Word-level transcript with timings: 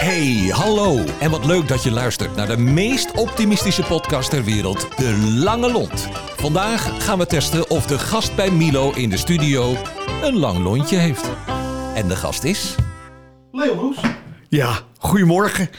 Hey, 0.00 0.48
hallo. 0.52 1.04
En 1.20 1.30
wat 1.30 1.44
leuk 1.44 1.68
dat 1.68 1.82
je 1.82 1.90
luistert 1.90 2.36
naar 2.36 2.46
de 2.46 2.56
meest 2.56 3.10
optimistische 3.12 3.82
podcast 3.82 4.30
ter 4.30 4.44
wereld, 4.44 4.86
De 4.96 5.16
Lange 5.44 5.72
Lont. 5.72 6.08
Vandaag 6.36 7.04
gaan 7.04 7.18
we 7.18 7.26
testen 7.26 7.70
of 7.70 7.86
de 7.86 7.98
gast 7.98 8.34
bij 8.36 8.50
Milo 8.50 8.92
in 8.92 9.10
de 9.10 9.16
studio 9.16 9.76
een 10.22 10.36
lang 10.38 10.58
lontje 10.58 10.96
heeft. 10.96 11.30
En 11.94 12.08
de 12.08 12.16
gast 12.16 12.44
is... 12.44 12.74
Leon 13.52 13.78
Hoes. 13.78 13.96
Ja, 14.48 14.78
goedemorgen. 14.98 15.70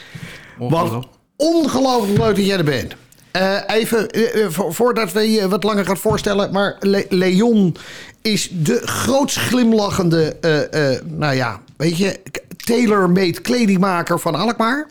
Wat 0.58 1.06
ongelooflijk 1.36 2.18
leuk 2.18 2.36
dat 2.36 2.46
jij 2.46 2.56
er 2.58 2.64
bent. 2.64 2.94
Eh, 3.30 3.58
even, 3.66 4.08
eh, 4.10 4.44
eh, 4.44 4.50
vo- 4.50 4.70
voordat 4.70 5.12
we 5.12 5.32
je 5.32 5.48
wat 5.48 5.64
langer 5.64 5.84
gaan 5.86 5.96
voorstellen. 5.96 6.52
Maar 6.52 6.76
Le- 6.80 7.06
Leon 7.08 7.76
is 8.22 8.48
de 8.52 8.80
grootst 8.84 9.36
glimlachende, 9.38 10.36
eh, 10.40 10.92
eh, 10.94 11.00
nou 11.04 11.34
ja, 11.34 11.60
weet 11.76 11.96
je, 11.98 12.20
tailor-made 12.64 13.40
kledingmaker 13.40 14.20
van 14.20 14.34
Alkmaar. 14.34 14.86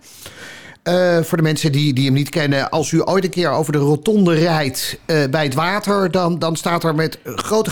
Eh, 0.83 1.21
voor 1.21 1.37
de 1.37 1.43
mensen 1.43 1.71
die, 1.71 1.93
die 1.93 2.05
hem 2.05 2.13
niet 2.13 2.29
kennen, 2.29 2.69
als 2.69 2.91
u 2.91 3.01
ooit 3.05 3.23
een 3.23 3.29
keer 3.29 3.49
over 3.49 3.71
de 3.71 3.79
rotonde 3.79 4.33
rijdt 4.33 4.99
eh, 5.05 5.17
bij 5.29 5.43
het 5.43 5.53
water, 5.53 6.11
dan, 6.11 6.39
dan 6.39 6.55
staat 6.55 6.83
er 6.83 6.95
met 6.95 7.19
grote, 7.23 7.71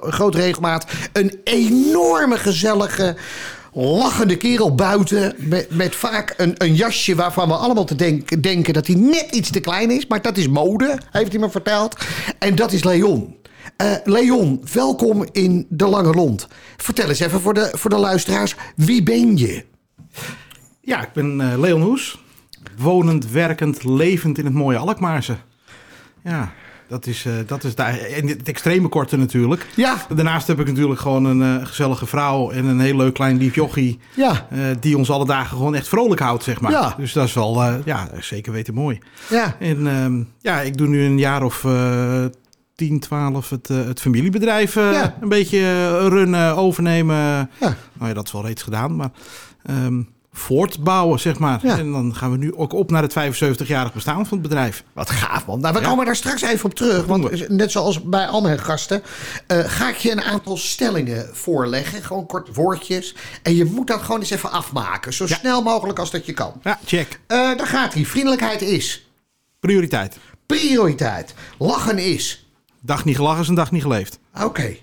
grote 0.00 0.38
regelmaat 0.38 0.86
een 1.12 1.40
enorme 1.44 2.36
gezellige, 2.38 3.16
lachende 3.72 4.36
kerel 4.36 4.74
buiten. 4.74 5.34
Met, 5.36 5.66
met 5.70 5.96
vaak 5.96 6.34
een, 6.36 6.54
een 6.56 6.74
jasje 6.74 7.14
waarvan 7.14 7.48
we 7.48 7.54
allemaal 7.54 7.84
te 7.84 7.94
denk- 7.94 8.42
denken 8.42 8.74
dat 8.74 8.86
hij 8.86 8.96
net 8.96 9.26
iets 9.30 9.50
te 9.50 9.60
klein 9.60 9.90
is. 9.90 10.06
Maar 10.06 10.22
dat 10.22 10.36
is 10.36 10.48
mode, 10.48 10.98
heeft 11.10 11.32
hij 11.32 11.40
me 11.40 11.50
verteld. 11.50 11.96
En 12.38 12.54
dat 12.54 12.72
is 12.72 12.84
Leon. 12.84 13.36
Eh, 13.76 13.92
Leon, 14.04 14.60
welkom 14.72 15.24
in 15.32 15.66
de 15.68 15.86
Lange 15.86 16.12
Lont. 16.12 16.48
Vertel 16.76 17.08
eens 17.08 17.20
even 17.20 17.40
voor 17.40 17.54
de, 17.54 17.70
voor 17.72 17.90
de 17.90 17.96
luisteraars, 17.96 18.54
wie 18.76 19.02
ben 19.02 19.36
je? 19.36 19.64
Ja, 20.80 21.02
ik 21.02 21.12
ben 21.12 21.40
eh, 21.40 21.58
Leon 21.58 21.82
Hoes. 21.82 22.22
Wonend, 22.78 23.30
werkend, 23.30 23.84
levend 23.84 24.38
in 24.38 24.44
het 24.44 24.54
mooie 24.54 24.76
Alkmaarse. 24.76 25.36
Ja, 26.24 26.52
dat 26.88 27.06
is, 27.06 27.24
eh, 27.24 27.32
dat 27.46 27.64
is 27.64 27.74
daar. 27.74 27.98
En 27.98 28.26
het 28.26 28.48
extreme 28.48 28.88
korte 28.88 29.16
natuurlijk. 29.16 29.66
Ja. 29.74 29.96
Daarnaast 30.14 30.46
heb 30.46 30.60
ik 30.60 30.66
natuurlijk 30.66 31.00
gewoon 31.00 31.24
een 31.24 31.66
gezellige 31.66 32.06
vrouw 32.06 32.50
en 32.50 32.64
een 32.64 32.80
heel 32.80 32.96
leuk 32.96 33.14
klein 33.14 33.36
lief 33.36 33.54
jochie. 33.54 33.98
Ja. 34.14 34.46
die 34.80 34.96
ons 34.96 35.10
alle 35.10 35.26
dagen 35.26 35.56
gewoon 35.56 35.74
echt 35.74 35.88
vrolijk 35.88 36.20
houdt, 36.20 36.42
zeg 36.42 36.60
maar. 36.60 36.70
Ja. 36.70 36.94
Dus 36.98 37.12
dat 37.12 37.26
is 37.26 37.34
wel, 37.34 37.62
ja, 37.84 38.08
zeker 38.20 38.52
weten 38.52 38.74
mooi. 38.74 38.98
Ja. 39.30 39.56
En 39.58 39.86
ehm, 39.86 40.22
ja, 40.40 40.60
ik 40.60 40.76
doe 40.76 40.88
nu 40.88 41.04
een 41.04 41.18
jaar 41.18 41.42
of 41.42 41.64
10, 42.78 43.00
12 43.00 43.50
het, 43.50 43.70
eh, 43.70 43.84
het 43.84 44.00
familiebedrijf 44.00 44.76
eh, 44.76 44.92
Ja. 44.92 45.16
een 45.20 45.28
beetje 45.28 45.58
eh, 45.58 46.06
runnen, 46.08 46.56
overnemen. 46.56 47.16
Ja. 47.16 47.76
Nou 47.92 48.08
ja, 48.08 48.12
dat 48.12 48.26
is 48.26 48.32
wel 48.32 48.46
reeds 48.46 48.62
gedaan, 48.62 48.96
maar 48.96 49.10
ehm, 49.62 50.02
voortbouwen, 50.32 51.20
zeg 51.20 51.38
maar. 51.38 51.60
Ja. 51.62 51.78
En 51.78 51.92
dan 51.92 52.14
gaan 52.14 52.30
we 52.30 52.36
nu 52.36 52.54
ook 52.54 52.72
op 52.72 52.90
naar 52.90 53.02
het 53.02 53.12
75-jarig 53.12 53.92
bestaan 53.92 54.26
van 54.26 54.38
het 54.38 54.48
bedrijf. 54.48 54.84
Wat 54.92 55.10
gaaf, 55.10 55.46
man. 55.46 55.60
Nou, 55.60 55.74
we 55.74 55.80
komen 55.80 56.04
daar 56.06 56.16
straks 56.16 56.42
even 56.42 56.64
op 56.64 56.74
terug. 56.74 57.04
Want 57.06 57.48
net 57.48 57.70
zoals 57.70 58.02
bij 58.02 58.26
al 58.26 58.40
mijn 58.40 58.58
gasten... 58.58 59.02
ga 59.48 59.88
ik 59.88 59.96
je 59.96 60.10
een 60.10 60.22
aantal 60.22 60.56
stellingen 60.56 61.28
voorleggen. 61.32 62.02
Gewoon 62.02 62.26
kort 62.26 62.54
woordjes. 62.54 63.14
En 63.42 63.54
je 63.56 63.64
moet 63.64 63.86
dat 63.86 64.02
gewoon 64.02 64.20
eens 64.20 64.30
even 64.30 64.50
afmaken. 64.50 65.12
Zo 65.12 65.26
snel 65.26 65.62
mogelijk 65.62 65.98
als 65.98 66.10
dat 66.10 66.26
je 66.26 66.32
kan. 66.32 66.52
Ja, 66.62 66.78
check. 66.84 67.20
Daar 67.26 67.66
gaat 67.66 67.94
hij. 67.94 68.04
Vriendelijkheid 68.04 68.62
is. 68.62 69.08
Prioriteit. 69.60 70.16
Prioriteit. 70.46 71.34
Lachen 71.58 71.98
is. 71.98 72.47
Dag 72.80 73.04
niet 73.04 73.16
gelachen 73.16 73.40
is 73.40 73.48
een 73.48 73.54
dag 73.54 73.70
niet 73.70 73.82
geleefd. 73.82 74.18
Oké. 74.42 74.76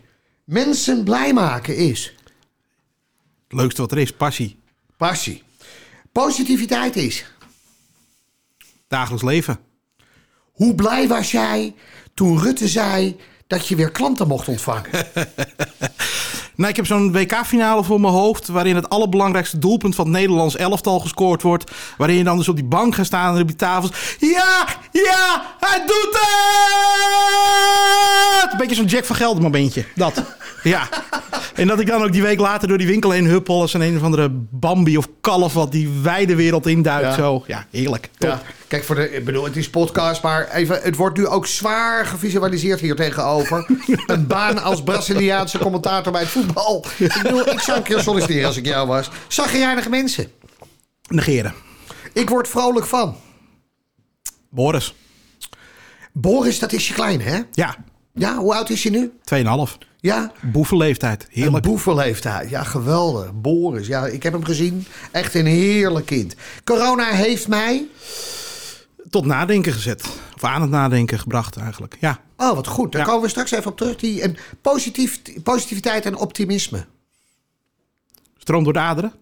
Mensen 0.43 1.03
blij 1.03 1.33
maken 1.33 1.77
is. 1.77 2.13
Het 3.47 3.59
leukste 3.59 3.81
wat 3.81 3.91
er 3.91 3.97
is, 3.97 4.13
passie. 4.13 4.59
Passie. 4.97 5.43
Positiviteit 6.11 6.95
is. 6.95 7.25
Dagelijks 8.87 9.23
leven. 9.23 9.59
Hoe 10.51 10.75
blij 10.75 11.07
was 11.07 11.31
jij 11.31 11.75
toen 12.13 12.39
Rutte 12.39 12.67
zei 12.67 13.19
dat 13.47 13.67
je 13.67 13.75
weer 13.75 13.91
klanten 13.91 14.27
mocht 14.27 14.47
ontvangen? 14.47 14.89
Nou, 16.55 16.69
ik 16.69 16.75
heb 16.75 16.85
zo'n 16.85 17.11
WK-finale 17.11 17.83
voor 17.83 18.01
mijn 18.01 18.13
hoofd. 18.13 18.47
waarin 18.47 18.75
het 18.75 18.89
allerbelangrijkste 18.89 19.59
doelpunt 19.59 19.95
van 19.95 20.05
het 20.05 20.13
Nederlands 20.13 20.55
elftal 20.55 20.99
gescoord 20.99 21.41
wordt. 21.41 21.71
Waarin 21.97 22.17
je 22.17 22.23
dan 22.23 22.37
dus 22.37 22.49
op 22.49 22.55
die 22.55 22.65
bank 22.65 22.95
gaat 22.95 23.05
staan 23.05 23.35
en 23.35 23.41
op 23.41 23.47
die 23.47 23.55
tafels. 23.55 24.15
Ja, 24.19 24.67
ja, 24.91 25.55
hij 25.59 25.79
doet 25.85 26.09
het! 26.11 27.14
Een 28.55 28.61
beetje 28.61 28.75
zo'n 28.75 28.85
Jack 28.85 29.05
van 29.05 29.15
Gelder 29.15 29.41
momentje. 29.41 29.85
Dat. 29.95 30.23
Ja. 30.63 30.89
En 31.55 31.67
dat 31.67 31.79
ik 31.79 31.87
dan 31.87 32.03
ook 32.03 32.11
die 32.11 32.21
week 32.21 32.39
later 32.39 32.67
door 32.67 32.77
die 32.77 32.87
winkel 32.87 33.11
heen 33.11 33.25
huppel. 33.25 33.61
als 33.61 33.73
een 33.73 33.81
een 33.81 33.95
of 33.95 34.03
andere 34.03 34.29
Bambi 34.31 34.97
of 34.97 35.07
kalf. 35.21 35.53
wat 35.53 35.71
die 35.71 35.89
wijde 36.01 36.35
wereld 36.35 36.67
induikt. 36.67 37.05
Ja. 37.05 37.13
Zo. 37.13 37.43
Ja, 37.47 37.65
heerlijk. 37.71 38.09
Top. 38.17 38.29
Ja, 38.29 38.41
kijk, 38.67 38.83
voor 38.83 38.95
de, 38.95 39.11
ik 39.11 39.25
bedoel, 39.25 39.43
het 39.43 39.55
is 39.55 39.69
podcast, 39.69 40.21
maar 40.21 40.49
even, 40.51 40.79
het 40.81 40.95
wordt 40.95 41.17
nu 41.17 41.27
ook 41.27 41.47
zwaar 41.47 42.05
gevisualiseerd 42.05 42.79
hier 42.79 42.95
tegenover. 42.95 43.69
een 44.07 44.27
baan 44.27 44.63
als 44.63 44.83
Braziliaanse 44.83 45.57
commentator 45.57 46.11
bij 46.11 46.21
het 46.21 46.29
voetbal. 46.29 46.85
Ik 46.97 47.19
bedoel, 47.23 47.49
ik 47.49 47.59
zou 47.59 47.77
een 47.77 47.83
keer 47.83 47.99
solliciteren 47.99 48.47
als 48.47 48.57
ik 48.57 48.65
jou 48.65 48.87
was. 48.87 49.09
Zagrijnige 49.27 49.89
mensen. 49.89 50.31
Negeren. 51.07 51.53
Ik 52.13 52.29
word 52.29 52.47
vrolijk 52.47 52.85
van. 52.85 53.15
Boris. 54.49 54.95
Boris, 56.11 56.59
dat 56.59 56.73
is 56.73 56.87
je 56.87 56.93
klein, 56.93 57.21
hè? 57.21 57.39
Ja, 57.51 57.75
Ja, 58.17 58.37
hoe 58.37 58.53
oud 58.55 58.69
is 58.69 58.83
je 58.83 58.89
nu? 58.89 59.11
2,5. 59.69 59.77
Ja, 59.99 60.31
Boevenleeftijd. 60.41 61.23
een 61.23 61.29
Heerlijk. 61.41 61.63
boevenleeftijd. 61.65 62.49
Ja, 62.49 62.63
geweldig. 62.63 63.31
Boris, 63.41 63.87
ja, 63.87 64.05
ik 64.07 64.23
heb 64.23 64.33
hem 64.33 64.43
gezien. 64.43 64.85
Echt 65.11 65.33
een 65.35 65.45
heerlijk 65.45 66.05
kind. 66.05 66.35
Corona 66.63 67.05
heeft 67.11 67.47
mij... 67.47 67.87
Tot 69.09 69.25
nadenken 69.25 69.73
gezet. 69.73 70.05
Of 70.35 70.43
aan 70.43 70.61
het 70.61 70.69
nadenken 70.69 71.19
gebracht 71.19 71.57
eigenlijk. 71.57 71.97
Ja. 71.99 72.19
Oh, 72.37 72.53
wat 72.55 72.67
goed. 72.67 72.91
Daar 72.91 73.01
Ja. 73.01 73.07
komen 73.07 73.23
we 73.23 73.29
straks 73.29 73.51
even 73.51 73.71
op 73.71 73.77
terug. 73.77 73.95
Die, 73.95 74.21
en 74.21 74.37
positief, 74.61 75.21
positiviteit 75.43 76.05
en 76.05 76.15
optimisme. 76.17 76.85
Stroom 78.37 78.63
door 78.63 78.73
de 78.73 78.79
aderen. 78.79 79.13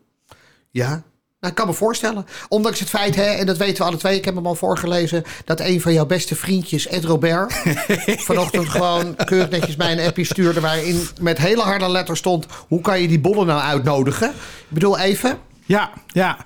Ja, 0.70 1.04
nou, 1.44 1.56
ik 1.56 1.56
kan 1.56 1.68
me 1.68 1.74
voorstellen. 1.74 2.26
Ondanks 2.50 2.80
het 2.80 2.90
feit, 2.90 3.16
hè, 3.16 3.24
en 3.24 3.46
dat 3.46 3.58
weten 3.58 3.78
we 3.78 3.84
alle 3.84 3.98
twee, 3.98 4.18
ik 4.18 4.26
heb 4.26 4.36
hem 4.36 4.46
al 4.48 4.56
voorgelezen, 4.56 5.24
dat 5.46 5.60
een 5.60 5.82
van 5.82 5.94
jouw 5.94 6.06
beste 6.06 6.36
vriendjes, 6.36 6.88
Ed 6.88 7.04
Robert, 7.04 7.54
vanochtend 8.30 8.70
gewoon 8.70 9.16
keurig 9.26 9.50
netjes 9.50 9.76
mij 9.76 9.92
een 9.92 10.08
appje 10.08 10.24
stuurde 10.24 10.60
waarin 10.60 11.08
met 11.22 11.38
hele 11.38 11.62
harde 11.62 11.90
letters 11.90 12.20
stond: 12.20 12.46
hoe 12.68 12.82
kan 12.82 13.02
je 13.02 13.08
die 13.08 13.20
bollen 13.20 13.46
nou 13.48 13.62
uitnodigen? 13.62 14.30
Ik 14.30 14.36
bedoel 14.70 15.00
even. 15.00 15.38
Ja, 15.66 15.90
ja. 16.08 16.38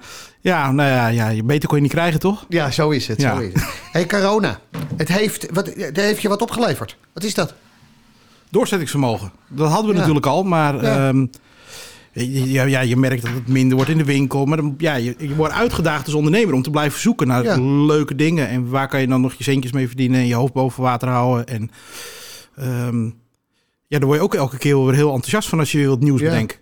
Ja, 0.41 0.71
nou 0.71 0.89
ja, 0.89 1.07
ja, 1.07 1.29
je 1.29 1.43
beter 1.43 1.67
kon 1.67 1.77
je 1.77 1.83
niet 1.83 1.91
krijgen, 1.91 2.19
toch? 2.19 2.45
Ja, 2.49 2.71
zo 2.71 2.89
is 2.89 3.07
het. 3.07 3.21
Ja. 3.21 3.35
Zo 3.35 3.41
is 3.41 3.53
het. 3.53 3.63
Hey, 3.91 4.05
corona. 4.05 4.59
Het 4.97 5.07
heeft, 5.07 5.47
wat, 5.51 5.65
het 5.75 5.95
heeft 5.97 6.21
je 6.21 6.27
wat 6.27 6.41
opgeleverd. 6.41 6.97
Wat 7.13 7.23
is 7.23 7.33
dat? 7.33 7.53
Doorzettingsvermogen. 8.49 9.31
Dat 9.47 9.67
hadden 9.69 9.85
we 9.87 9.91
Ja. 9.93 9.97
natuurlijk 9.99 10.25
al, 10.25 10.43
maar 10.43 10.83
Ja. 10.83 11.07
ehm, 11.07 11.25
ja, 12.25 12.63
ja, 12.63 12.79
je 12.79 12.95
merkt 12.97 13.21
dat 13.21 13.31
het 13.33 13.47
minder 13.47 13.75
wordt 13.75 13.91
in 13.91 13.97
de 13.97 14.03
winkel. 14.03 14.45
Maar 14.45 14.57
dan, 14.57 14.75
ja, 14.77 14.95
je, 14.95 15.15
je 15.17 15.35
wordt 15.35 15.53
uitgedaagd 15.53 16.05
als 16.05 16.13
ondernemer 16.15 16.53
om 16.53 16.61
te 16.61 16.69
blijven 16.69 16.99
zoeken 16.99 17.27
naar 17.27 17.43
Ja. 17.43 17.61
leuke 17.85 18.15
dingen. 18.15 18.47
En 18.49 18.69
waar 18.69 18.87
kan 18.87 19.01
je 19.01 19.07
dan 19.07 19.21
nog 19.21 19.33
je 19.33 19.43
centjes 19.43 19.71
mee 19.71 19.87
verdienen 19.87 20.19
en 20.19 20.27
je 20.27 20.33
hoofd 20.35 20.53
boven 20.53 20.83
water 20.83 21.07
houden. 21.09 21.47
En 21.47 21.69
ehm, 22.55 23.05
ja, 23.87 23.99
daar 23.99 24.05
word 24.05 24.17
je 24.17 24.23
ook 24.25 24.35
elke 24.35 24.57
keer 24.57 24.85
weer 24.85 24.93
heel 24.95 25.11
enthousiast 25.13 25.49
van 25.49 25.59
als 25.59 25.71
je 25.71 25.77
weer 25.77 25.87
wat 25.87 25.99
nieuws 25.99 26.19
Ja. 26.21 26.29
bedenkt. 26.29 26.59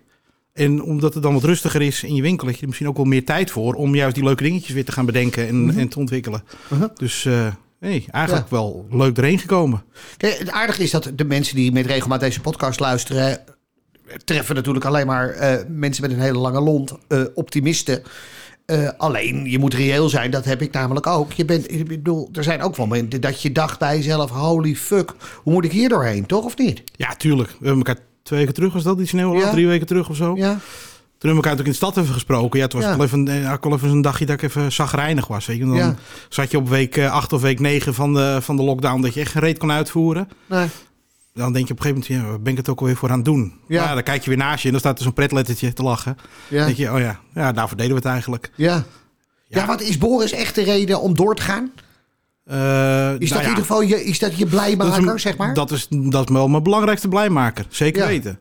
En 0.52 0.82
omdat 0.82 1.14
het 1.14 1.22
dan 1.22 1.32
wat 1.34 1.44
rustiger 1.44 1.82
is 1.82 2.02
in 2.02 2.14
je 2.14 2.22
winkel, 2.22 2.46
heb 2.46 2.54
je 2.54 2.60
er 2.60 2.66
misschien 2.66 2.88
ook 2.88 2.96
wel 2.96 3.04
meer 3.04 3.24
tijd 3.24 3.50
voor 3.50 3.74
om 3.74 3.94
juist 3.94 4.14
die 4.14 4.24
leuke 4.24 4.42
dingetjes 4.42 4.74
weer 4.74 4.84
te 4.84 4.92
gaan 4.92 5.06
bedenken 5.06 5.48
en, 5.48 5.72
en 5.78 5.88
te 5.88 5.98
ontwikkelen. 5.98 6.42
Mhm. 6.68 6.86
Dus 6.94 7.24
eh, 7.24 7.46
nee, 7.80 8.04
eigenlijk 8.10 8.48
wel 8.50 8.86
leuk 8.90 9.16
erheen 9.16 9.38
gekomen. 9.38 9.82
Kijk, 10.16 10.38
het 10.38 10.50
aardige 10.50 10.82
is 10.82 10.90
dat 10.90 11.12
de 11.14 11.24
mensen 11.24 11.56
die 11.56 11.72
met 11.72 11.86
regelmaat 11.86 12.20
deze 12.20 12.40
podcast 12.40 12.80
luisteren, 12.80 13.38
treffen 14.24 14.54
natuurlijk 14.54 14.84
alleen 14.84 15.06
maar 15.06 15.28
eh, 15.30 15.64
mensen 15.68 16.02
met 16.02 16.10
een 16.12 16.20
hele 16.20 16.38
lange 16.38 16.60
lont, 16.60 16.92
eh, 17.08 17.20
optimisten. 17.34 18.02
Eh, 18.66 18.88
alleen, 18.96 19.50
je 19.50 19.58
moet 19.58 19.74
reëel 19.74 20.08
zijn, 20.08 20.30
dat 20.30 20.44
heb 20.44 20.62
ik 20.62 20.72
namelijk 20.72 21.06
ook. 21.06 21.32
Je 21.32 21.44
bent, 21.44 21.72
ik 21.72 21.86
bedoel, 21.88 22.28
er 22.32 22.42
zijn 22.42 22.62
ook 22.62 22.76
wel 22.76 22.86
momenten 22.86 23.20
dat 23.20 23.42
je 23.42 23.52
dacht 23.52 23.78
bij 23.78 23.96
jezelf, 23.96 24.30
holy 24.30 24.74
fuck, 24.74 25.12
hoe 25.42 25.52
moet 25.52 25.64
ik 25.64 25.72
hier 25.72 25.88
doorheen, 25.88 26.26
toch 26.26 26.44
of 26.44 26.56
niet? 26.56 26.82
Ja, 26.96 27.14
tuurlijk. 27.14 27.48
We 27.48 27.66
hebben 27.66 27.84
elkaar 27.86 28.02
twee 28.22 28.38
weken 28.38 28.54
terug, 28.54 28.72
was 28.72 28.82
dat 28.82 29.00
iets 29.00 29.10
sneeuw? 29.10 29.36
Ja. 29.38 29.50
Drie 29.50 29.66
weken 29.66 29.86
terug 29.86 30.08
of 30.08 30.16
zo? 30.16 30.36
Ja, 30.36 30.58
Toen 31.18 31.30
hebben 31.30 31.42
we 31.42 31.48
elkaar 31.48 31.64
natuurlijk 31.66 31.82
in 31.84 31.88
de 31.88 31.94
stad 31.94 32.04
even 32.04 32.14
gesproken. 32.14 32.58
Ja, 32.58 32.64
het 32.64 32.72
was 32.74 32.82
Ja. 32.84 32.96
wel 32.96 33.06
even, 33.06 33.24
wel 33.60 33.72
even 33.74 33.88
een 33.88 34.00
dagje 34.02 34.26
dat 34.26 34.34
ik 34.34 34.42
even 34.42 34.72
zagrijnig 34.72 35.26
was. 35.26 35.46
Weet 35.46 35.56
je. 35.56 35.62
En 35.62 35.68
Dan 35.68 35.78
Ja. 35.78 35.94
zat 36.28 36.50
je 36.50 36.56
op 36.56 36.68
week 36.68 36.96
eh, 36.96 37.12
acht 37.12 37.32
of 37.32 37.40
week 37.40 37.60
negen 37.60 37.94
van 37.94 38.14
de, 38.14 38.38
van 38.40 38.56
de 38.56 38.62
lockdown 38.62 39.00
dat 39.00 39.14
je 39.14 39.20
echt 39.20 39.30
geen 39.32 39.42
reet 39.42 39.58
kon 39.58 39.72
uitvoeren. 39.72 40.28
nee. 40.46 40.66
Dan 41.36 41.52
denk 41.52 41.66
je 41.66 41.72
op 41.72 41.78
een 41.78 41.84
gegeven 41.86 42.06
moment, 42.10 42.26
ja, 42.26 42.30
waar 42.30 42.40
ben 42.42 42.52
ik 42.52 42.58
het 42.58 42.68
ook 42.68 42.80
alweer 42.80 42.96
voor 42.96 43.08
aan 43.10 43.16
het 43.16 43.24
doen? 43.24 43.52
Ja. 43.68 43.94
Dan 43.94 44.02
kijk 44.02 44.22
je 44.22 44.28
weer 44.28 44.38
naast 44.38 44.58
je 44.60 44.64
en 44.66 44.70
dan 44.70 44.80
staat 44.80 44.98
er 44.98 45.04
zo'n 45.04 45.12
pretlettertje 45.12 45.72
te 45.72 45.82
lachen. 45.82 46.16
Ja. 46.48 46.56
Dan 46.56 46.66
denk 46.66 46.78
je, 46.78 46.92
oh 46.92 46.98
ja, 46.98 47.20
ja, 47.34 47.52
daarvoor 47.52 47.76
deden 47.76 47.92
we 47.92 47.98
het 47.98 48.08
eigenlijk. 48.08 48.50
Ja. 48.54 48.84
Ja, 49.48 49.66
wat 49.66 49.80
is 49.80 49.98
Boris 49.98 50.32
echt 50.32 50.54
de 50.54 50.62
reden 50.62 51.00
om 51.00 51.14
door 51.14 51.34
te 51.34 51.42
gaan? 51.42 51.72
Eh, 52.44 52.56
Is 52.56 52.58
nou 52.58 53.18
dat 53.18 53.28
ja, 53.28 53.40
in 53.40 53.48
ieder 53.48 53.62
geval 53.62 53.80
je, 53.82 54.04
is 54.04 54.18
dat 54.18 54.30
je 54.38 54.44
dat 54.44 54.46
is 54.48 54.60
blijmaker, 54.60 55.20
zeg 55.20 55.36
maar? 55.36 55.54
Dat 55.54 55.70
is, 55.70 55.86
dat 55.90 56.28
is 56.28 56.34
wel 56.34 56.48
mijn 56.48 56.62
belangrijkste 56.62 57.08
blijmaker. 57.08 57.66
Zeker 57.68 58.02
Ja. 58.02 58.08
weten. 58.08 58.40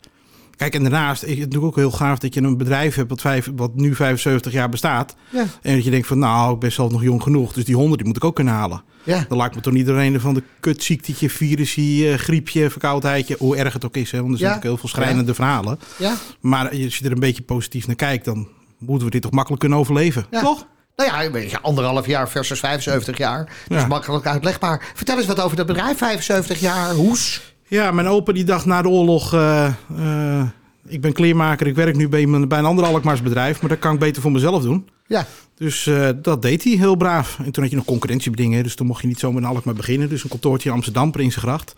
Kijk, 0.57 0.73
en 0.75 0.81
daarnaast 0.81 1.23
is 1.23 1.29
het 1.29 1.39
natuurlijk 1.39 1.65
ook 1.65 1.75
heel 1.75 1.91
gaaf 1.91 2.19
dat 2.19 2.33
je 2.33 2.41
een 2.41 2.57
bedrijf 2.57 2.95
hebt 2.95 3.09
wat, 3.09 3.21
vijf, 3.21 3.49
wat 3.55 3.75
nu 3.75 3.95
75 3.95 4.51
jaar 4.51 4.69
bestaat. 4.69 5.15
Ja. 5.29 5.45
En 5.61 5.75
dat 5.75 5.83
je 5.83 5.89
denkt 5.91 6.07
van, 6.07 6.19
nou, 6.19 6.53
ik 6.53 6.59
ben 6.59 6.71
zelf 6.71 6.91
nog 6.91 7.03
jong 7.03 7.23
genoeg, 7.23 7.53
dus 7.53 7.65
die 7.65 7.75
100 7.75 7.97
die 7.97 8.07
moet 8.07 8.17
ik 8.17 8.23
ook 8.23 8.35
kunnen 8.35 8.53
halen. 8.53 8.83
Ja. 9.03 9.25
Dan 9.29 9.37
lijkt 9.37 9.55
me 9.55 9.61
toch 9.61 9.73
niet 9.73 9.81
iedereen 9.87 10.19
van 10.19 10.33
de 10.33 10.43
kutziektietje, 10.59 11.29
virusje, 11.29 12.09
eh, 12.11 12.17
griepje, 12.17 12.69
verkoudheidje, 12.69 13.35
hoe 13.39 13.55
erg 13.57 13.73
het 13.73 13.85
ook 13.85 13.95
is. 13.95 14.11
Hè? 14.11 14.19
Want 14.21 14.31
er 14.31 14.37
zijn 14.37 14.49
Ja. 14.49 14.55
natuurlijk 14.55 14.81
heel 14.81 14.89
veel 14.89 14.99
schrijnende 15.01 15.33
verhalen. 15.33 15.79
Ja. 15.97 16.13
Maar 16.41 16.69
als 16.69 16.97
je 16.97 17.05
er 17.05 17.11
een 17.11 17.19
beetje 17.19 17.41
positief 17.43 17.87
naar 17.87 17.95
kijkt, 17.95 18.25
dan 18.25 18.47
moeten 18.79 19.05
we 19.05 19.11
dit 19.11 19.21
toch 19.21 19.31
makkelijk 19.31 19.61
kunnen 19.61 19.79
overleven. 19.79 20.25
Toch? 20.31 20.67
Nou 20.95 21.09
ja, 21.09 21.23
een 21.25 21.31
beetje 21.31 21.61
anderhalf 21.61 22.05
jaar 22.05 22.29
versus 22.29 22.59
75 22.59 23.17
jaar. 23.17 23.53
Dat 23.67 23.77
is 23.81 23.87
makkelijk 23.87 24.25
uitlegbaar. 24.25 24.91
Vertel 24.93 25.17
eens 25.17 25.25
wat 25.25 25.39
over 25.39 25.57
dat 25.57 25.65
bedrijf, 25.65 25.97
75 25.97 26.59
jaar, 26.59 26.91
hoes. 26.93 27.54
Ja, 27.67 27.91
mijn 27.91 28.07
opa 28.07 28.31
die 28.31 28.43
dacht 28.43 28.65
na 28.65 28.81
de 28.81 28.89
oorlog, 28.89 29.33
eh, 29.33 29.65
eh, 29.97 30.47
ik 30.87 31.01
ben 31.01 31.13
kleermaker, 31.13 31.67
ik 31.67 31.75
werk 31.75 31.95
nu 31.95 32.09
bij, 32.09 32.47
bij 32.47 32.59
een 32.59 32.65
ander 32.65 32.85
Alkmaars 32.85 33.21
bedrijf, 33.21 33.61
maar 33.61 33.69
dat 33.69 33.79
kan 33.79 33.93
ik 33.93 33.99
beter 33.99 34.21
voor 34.21 34.31
mezelf 34.31 34.63
doen. 34.63 34.89
Ja, 35.07 35.25
Dus 35.55 35.87
eh, 35.87 36.09
dat 36.21 36.41
deed 36.41 36.63
hij 36.63 36.73
heel 36.73 36.95
braaf. 36.95 37.39
En 37.43 37.51
toen 37.51 37.63
had 37.63 37.71
je 37.71 37.77
nog 37.77 37.85
concurrentiebedingen, 37.85 38.63
dus 38.63 38.75
toen 38.75 38.87
mocht 38.87 39.01
je 39.01 39.07
niet 39.07 39.19
zomaar 39.19 39.41
in 39.41 39.47
Alkmaar 39.47 39.73
beginnen. 39.73 40.09
Dus 40.09 40.23
een 40.23 40.29
kantoortje 40.29 40.69
in 40.69 40.75
Amsterdam, 40.75 41.11
Prinsengracht. 41.11 41.73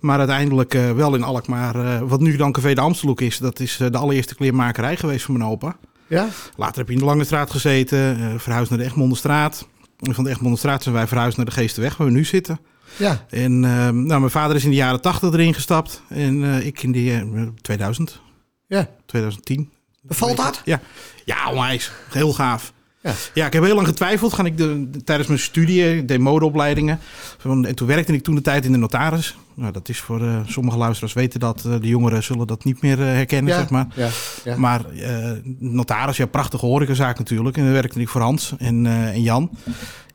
Maar 0.00 0.18
uiteindelijk 0.18 0.72
wel 0.72 1.14
in 1.14 1.22
Alkmaar, 1.22 2.06
wat 2.06 2.20
nu 2.20 2.36
dan 2.36 2.52
Café 2.52 2.74
de 2.74 2.80
Amstelhoek 2.80 3.20
is, 3.20 3.38
dat 3.38 3.60
is 3.60 3.76
de 3.76 3.98
allereerste 3.98 4.34
kleermakerij 4.34 4.96
geweest 4.96 5.24
van 5.24 5.38
mijn 5.38 5.50
opa. 5.50 5.76
ja. 6.06 6.28
Later 6.56 6.78
heb 6.78 6.86
je 6.86 6.92
in 6.92 6.98
de 6.98 7.04
Lange 7.04 7.24
Straat 7.24 7.50
gezeten, 7.50 8.16
verhuisd 8.40 8.70
naar 8.70 8.78
de 8.78 8.84
Egmondenstraat. 8.84 9.68
En 10.00 10.14
van 10.14 10.24
de 10.24 10.30
Egmondenstraat 10.30 10.82
zijn 10.82 10.94
wij 10.94 11.06
verhuisd 11.06 11.36
naar 11.36 11.46
de 11.46 11.52
Geestenweg, 11.52 11.96
waar 11.96 12.06
we 12.06 12.12
nu 12.12 12.24
zitten. 12.24 12.58
Ja. 12.96 13.24
En 13.30 13.64
eh, 13.64 13.70
nou, 13.88 14.06
mijn 14.06 14.30
vader 14.30 14.56
is 14.56 14.64
in 14.64 14.70
de 14.70 14.76
jaren 14.76 15.00
80 15.00 15.32
erin 15.32 15.54
gestapt. 15.54 16.02
En 16.08 16.44
eh, 16.44 16.66
ik 16.66 16.82
in 16.82 16.92
de 16.92 17.12
eh, 17.34 17.42
2000, 17.60 18.20
ja. 18.66 18.88
2010. 19.06 19.70
Bevalt 20.02 20.36
dat? 20.36 20.62
Ja, 20.64 20.80
ja 21.24 21.50
onwijs. 21.50 21.92
Heel 22.10 22.32
gaaf. 22.32 22.72
Ja. 23.02 23.12
Ja, 23.34 23.46
ik 23.46 23.52
heb 23.52 23.62
heel 23.62 23.74
lang 23.74 23.86
getwijfeld. 23.86 24.32
Ga 24.32 24.44
ik 24.44 24.56
de, 24.56 24.90
de- 24.90 25.04
tijdens 25.04 25.28
mijn 25.28 25.40
studie, 25.40 25.96
ik 25.96 26.08
deed 26.08 26.18
modeopleidingen. 26.18 26.98
En 27.42 27.74
toen 27.74 27.86
werkte 27.88 28.12
ik 28.12 28.22
toen 28.22 28.34
de 28.34 28.40
tijd 28.40 28.64
in 28.64 28.72
de 28.72 28.78
notaris. 28.78 29.36
Nou, 29.54 29.72
dat 29.72 29.88
is 29.88 30.00
voor 30.00 30.22
eh, 30.22 30.40
sommige 30.46 30.76
luisteraars 30.76 31.12
weten 31.12 31.40
dat. 31.40 31.64
eh, 31.64 31.72
de 31.80 31.86
jongeren 31.88 32.22
zullen 32.22 32.46
dat 32.46 32.64
niet 32.64 32.82
meer 32.82 33.00
eh, 33.00 33.06
herkennen, 33.06 33.52
Ja. 33.52 33.58
zeg 33.60 33.70
maar. 33.70 33.86
Ja. 33.94 34.08
ja. 34.44 34.56
Maar 34.56 34.90
eh, 34.90 35.30
notaris, 35.58 36.16
ja, 36.16 36.26
prachtige 36.26 36.66
horecazaak 36.66 37.18
natuurlijk. 37.18 37.56
En 37.56 37.62
dan 37.64 37.72
werkte 37.72 38.00
ik 38.00 38.08
voor 38.08 38.20
Hans 38.20 38.54
en, 38.58 38.86
eh, 38.86 39.06
en 39.08 39.22
Jan. 39.22 39.50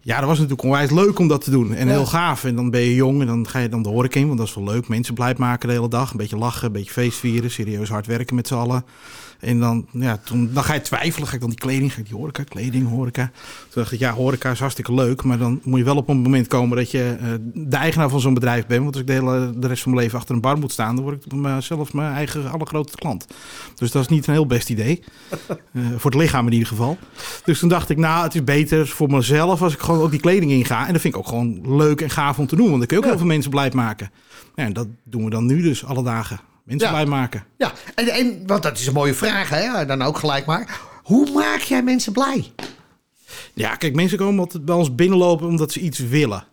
Ja, 0.02 0.18
dat 0.20 0.28
was 0.28 0.38
natuurlijk 0.38 0.64
onwijs 0.64 0.92
leuk 0.92 1.20
om 1.20 1.28
dat 1.28 1.44
te 1.44 1.52
doen. 1.52 1.74
En 1.74 1.88
Ja. 1.88 1.94
heel 1.94 2.06
gaaf. 2.06 2.44
En 2.44 2.56
dan 2.56 2.70
ben 2.70 2.82
je 2.82 2.96
jong 2.96 3.22
en 3.22 3.28
dan 3.28 3.48
ga 3.48 3.60
je 3.60 3.70
dan 3.70 3.82
de 3.84 3.90
horeca 3.90 4.20
in. 4.20 4.26
Want 4.28 4.38
dat 4.40 4.48
is 4.48 4.56
wel 4.56 4.64
leuk. 4.64 4.88
Mensen 4.88 5.14
blij 5.14 5.34
maken 5.38 5.68
de 5.68 5.74
hele 5.74 5.90
dag. 5.90 6.12
Een 6.12 6.18
beetje 6.18 6.38
lachen, 6.38 6.66
een 6.68 6.72
beetje 6.72 6.92
feestvieren. 6.92 7.52
Serieus 7.52 7.90
hard 7.90 8.06
werken 8.08 8.36
met 8.36 8.48
z'n 8.48 8.54
allen. 8.56 8.86
En 9.40 9.60
dan, 9.60 9.86
ja, 9.92 10.18
toen, 10.24 10.50
dan 10.54 10.64
ga 10.64 10.74
je 10.74 10.82
twijfelen. 10.82 11.28
Ga 11.28 11.34
ik 11.34 11.40
dan 11.40 11.50
die 11.50 11.60
kleding, 11.60 11.94
ga 11.94 12.00
ik 12.00 12.06
die 12.08 12.16
horeca, 12.18 12.44
kleding, 12.44 12.90
horeca. 12.90 13.32
Toen 13.70 13.82
dacht 13.82 13.92
ik, 13.92 14.00
ja, 14.00 14.14
horeca 14.14 14.52
is 14.52 14.60
hartstikke 14.60 14.94
leuk. 14.94 15.24
Maar 15.24 15.38
dan 15.38 15.60
moet 15.64 15.80
je 15.80 15.86
wel 15.86 15.96
op 15.96 16.10
een 16.10 16.18
moment 16.18 16.48
komen 16.48 16.78
dat 16.78 16.92
je 16.92 17.16
eh, 17.20 17.28
de 17.54 17.76
eigenaar 17.76 18.10
van 18.10 18.20
zo'n 18.20 18.34
bedrijf 18.34 18.68
bent. 18.68 18.82
Want 18.84 18.92
als 18.94 19.02
ik 19.02 19.08
de, 19.08 19.14
hele, 19.14 19.54
de 19.56 19.68
rest 19.68 19.84
van 19.84 19.92
mijn 19.92 20.04
leven 20.04 20.20
achter 20.20 20.36
een 20.36 20.42
bar 20.42 20.58
moet 20.58 20.72
staan... 20.72 20.96
dan 20.96 21.04
word 21.04 21.26
ik 21.26 21.32
mezelf 21.34 21.94
mijn 21.94 22.14
eigen 22.14 22.52
allergrootste 22.52 22.98
klant. 22.98 23.28
Dus 23.76 23.92
dat 23.92 24.02
is 24.02 24.08
niet 24.08 24.28
een 24.28 24.34
heel 24.34 24.46
best 24.48 24.70
idee. 24.70 25.04
Eh, 25.74 25.82
voor 25.98 26.12
het 26.12 26.20
lichaam 26.20 26.46
in 26.46 26.52
ieder 26.54 26.68
geval. 26.68 26.98
Dus 27.44 27.60
toen 27.60 27.70
dacht 27.70 27.90
ik, 27.90 27.98
nou, 27.98 28.24
het 28.24 28.36
is 28.36 28.44
beter 28.44 28.88
voor 28.88 29.10
mezelf 29.10 29.62
als 29.62 29.74
ik 29.74 29.80
gewoon 29.90 30.04
ook 30.06 30.12
die 30.12 30.20
kleding 30.20 30.52
inga. 30.52 30.88
En 30.88 30.94
dat 30.94 31.02
vind 31.02 31.14
ik 31.14 31.20
ook 31.20 31.28
gewoon 31.28 31.78
leuk 31.78 32.02
en 32.02 32.10
gaaf 32.10 32.40
om 32.40 32.48
te 32.48 32.56
doen. 32.56 32.66
Want 32.68 32.78
dan 32.78 32.88
kun 32.88 32.96
je 32.98 33.02
ook 33.04 33.04
Ja. 33.04 33.10
heel 33.10 33.20
veel 33.20 33.34
mensen 33.34 33.52
blij 33.52 33.72
maken. 33.74 34.12
Ja, 34.56 34.64
en 34.64 34.74
dat 34.74 34.88
doen 35.04 35.24
we 35.24 35.30
dan 35.30 35.46
nu 35.46 35.62
dus 35.62 35.86
alle 35.86 36.04
dagen. 36.04 36.40
Mensen 36.64 36.88
Ja. 36.88 36.94
blij 36.94 37.06
maken. 37.06 37.44
ja. 37.58 37.72
En, 37.96 38.08
en, 38.08 38.44
want 38.48 38.64
dat 38.64 38.78
is 38.80 38.88
een 38.88 38.94
mooie 38.94 39.14
vraag, 39.14 39.50
hè? 39.50 39.86
Dan 39.86 40.02
ook 40.02 40.18
gelijk 40.18 40.46
maar. 40.46 40.80
Hoe 41.04 41.32
maak 41.34 41.60
jij 41.60 41.84
mensen 41.84 42.14
blij? 42.14 42.52
Ja, 43.54 43.76
kijk, 43.76 43.96
mensen 43.96 44.18
komen 44.18 44.40
altijd 44.40 44.66
bij 44.66 44.76
ons 44.76 44.96
binnenlopen 44.96 45.48
omdat 45.48 45.72
ze 45.72 45.80
iets 45.80 46.00
willen. 46.00 46.44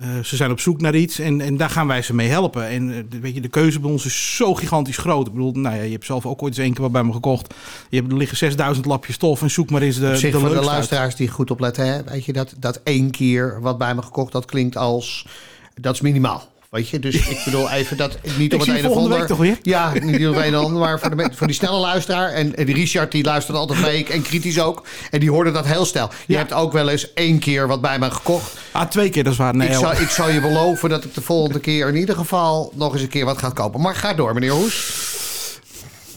Eh, 0.00 0.08
ze 0.24 0.36
zijn 0.36 0.50
op 0.50 0.60
zoek 0.60 0.80
naar 0.80 0.94
iets 0.94 1.18
en, 1.18 1.40
en 1.40 1.56
daar 1.56 1.70
gaan 1.70 1.86
wij 1.86 2.02
ze 2.02 2.14
mee 2.14 2.28
helpen. 2.28 2.66
En 2.68 2.90
eh, 2.96 3.02
de- 3.08 3.18
weet 3.20 3.34
je, 3.34 3.40
de 3.40 3.48
keuze 3.48 3.80
bij 3.80 3.90
ons 3.90 4.04
is 4.04 4.36
zo 4.36 4.54
gigantisch 4.54 4.96
groot. 4.98 5.26
Ik 5.26 5.32
bedoel, 5.32 5.52
nou 5.52 5.76
ja, 5.76 5.82
je 5.82 5.92
hebt 5.92 6.04
zelf 6.04 6.26
ook 6.26 6.42
ooit 6.42 6.52
eens 6.56 6.64
één 6.64 6.72
keer 6.72 6.82
wat 6.82 6.92
bij 6.92 7.04
me 7.04 7.12
gekocht. 7.12 7.54
Je 7.90 7.96
hebt, 7.96 8.10
er 8.12 8.18
liggen 8.18 8.36
6000 8.36 8.86
lapjes 8.86 9.14
stof 9.14 9.42
en 9.42 9.50
zoek 9.50 9.70
maar 9.70 9.82
eens 9.82 9.98
de, 9.98 10.18
de 10.20 10.30
voor 10.32 10.48
de 10.48 10.54
uit. 10.56 10.64
luisteraars 10.64 11.14
die 11.14 11.28
goed 11.28 11.50
opletten, 11.50 11.86
hè? 11.86 12.02
weet 12.04 12.24
je 12.24 12.32
dat, 12.32 12.54
dat 12.58 12.80
één 12.84 13.10
keer 13.10 13.60
wat 13.60 13.78
bij 13.78 13.94
me 13.94 14.02
gekocht, 14.02 14.32
dat 14.32 14.44
klinkt 14.44 14.76
als 14.76 15.26
dat 15.74 15.94
is 15.94 16.00
minimaal. 16.00 16.48
Weet 16.76 16.88
je, 16.88 16.98
dus 16.98 17.14
ik 17.28 17.42
bedoel 17.44 17.70
even 17.70 17.96
dat 17.96 18.18
niet 18.38 18.54
op 18.54 18.60
het 18.60 18.68
een 18.68 18.74
of 18.76 18.80
volgende 18.82 19.02
ander. 19.02 19.18
week 19.18 19.28
toch 19.28 19.38
weer? 19.38 19.58
Ja, 19.62 19.92
niet 20.00 20.26
op 20.28 20.34
het 20.34 20.44
een 20.44 20.56
of 20.56 20.64
ander, 20.64 20.80
maar 20.80 21.00
voor, 21.00 21.16
de, 21.16 21.28
voor 21.34 21.46
die 21.46 21.56
snelle 21.56 21.76
luisteraar. 21.78 22.28
En, 22.32 22.56
en 22.56 22.66
die 22.66 22.74
Richard 22.74 23.12
die 23.12 23.24
luistert 23.24 23.56
altijd 23.56 23.80
mee 23.80 24.04
en 24.06 24.22
kritisch 24.22 24.60
ook. 24.60 24.86
En 25.10 25.20
die 25.20 25.30
hoorde 25.30 25.50
dat 25.52 25.66
heel 25.66 25.84
snel. 25.84 26.10
Je 26.26 26.32
Ja. 26.32 26.38
hebt 26.38 26.52
ook 26.52 26.72
wel 26.72 26.88
eens 26.88 27.12
één 27.14 27.38
keer 27.38 27.66
wat 27.68 27.80
bij 27.80 27.98
me 27.98 28.10
gekocht. 28.10 28.52
Ah, 28.70 28.88
twee 28.88 29.08
keer, 29.10 29.24
dat 29.24 29.32
is 29.32 29.38
waar. 29.38 29.54
Nee, 29.56 29.68
ik, 29.68 29.74
zal, 29.74 29.92
ik 29.92 30.08
zal 30.08 30.30
je 30.30 30.40
beloven 30.40 30.88
dat 30.88 31.04
ik 31.04 31.14
de 31.14 31.20
volgende 31.22 31.60
keer 31.60 31.88
in 31.88 31.96
ieder 31.96 32.14
geval 32.16 32.72
nog 32.74 32.92
eens 32.92 33.02
een 33.02 33.08
keer 33.08 33.24
wat 33.24 33.38
ga 33.38 33.50
kopen. 33.50 33.80
Maar 33.80 33.94
ga 33.94 34.14
door, 34.14 34.34
meneer 34.34 34.50
Hoes. 34.50 35.04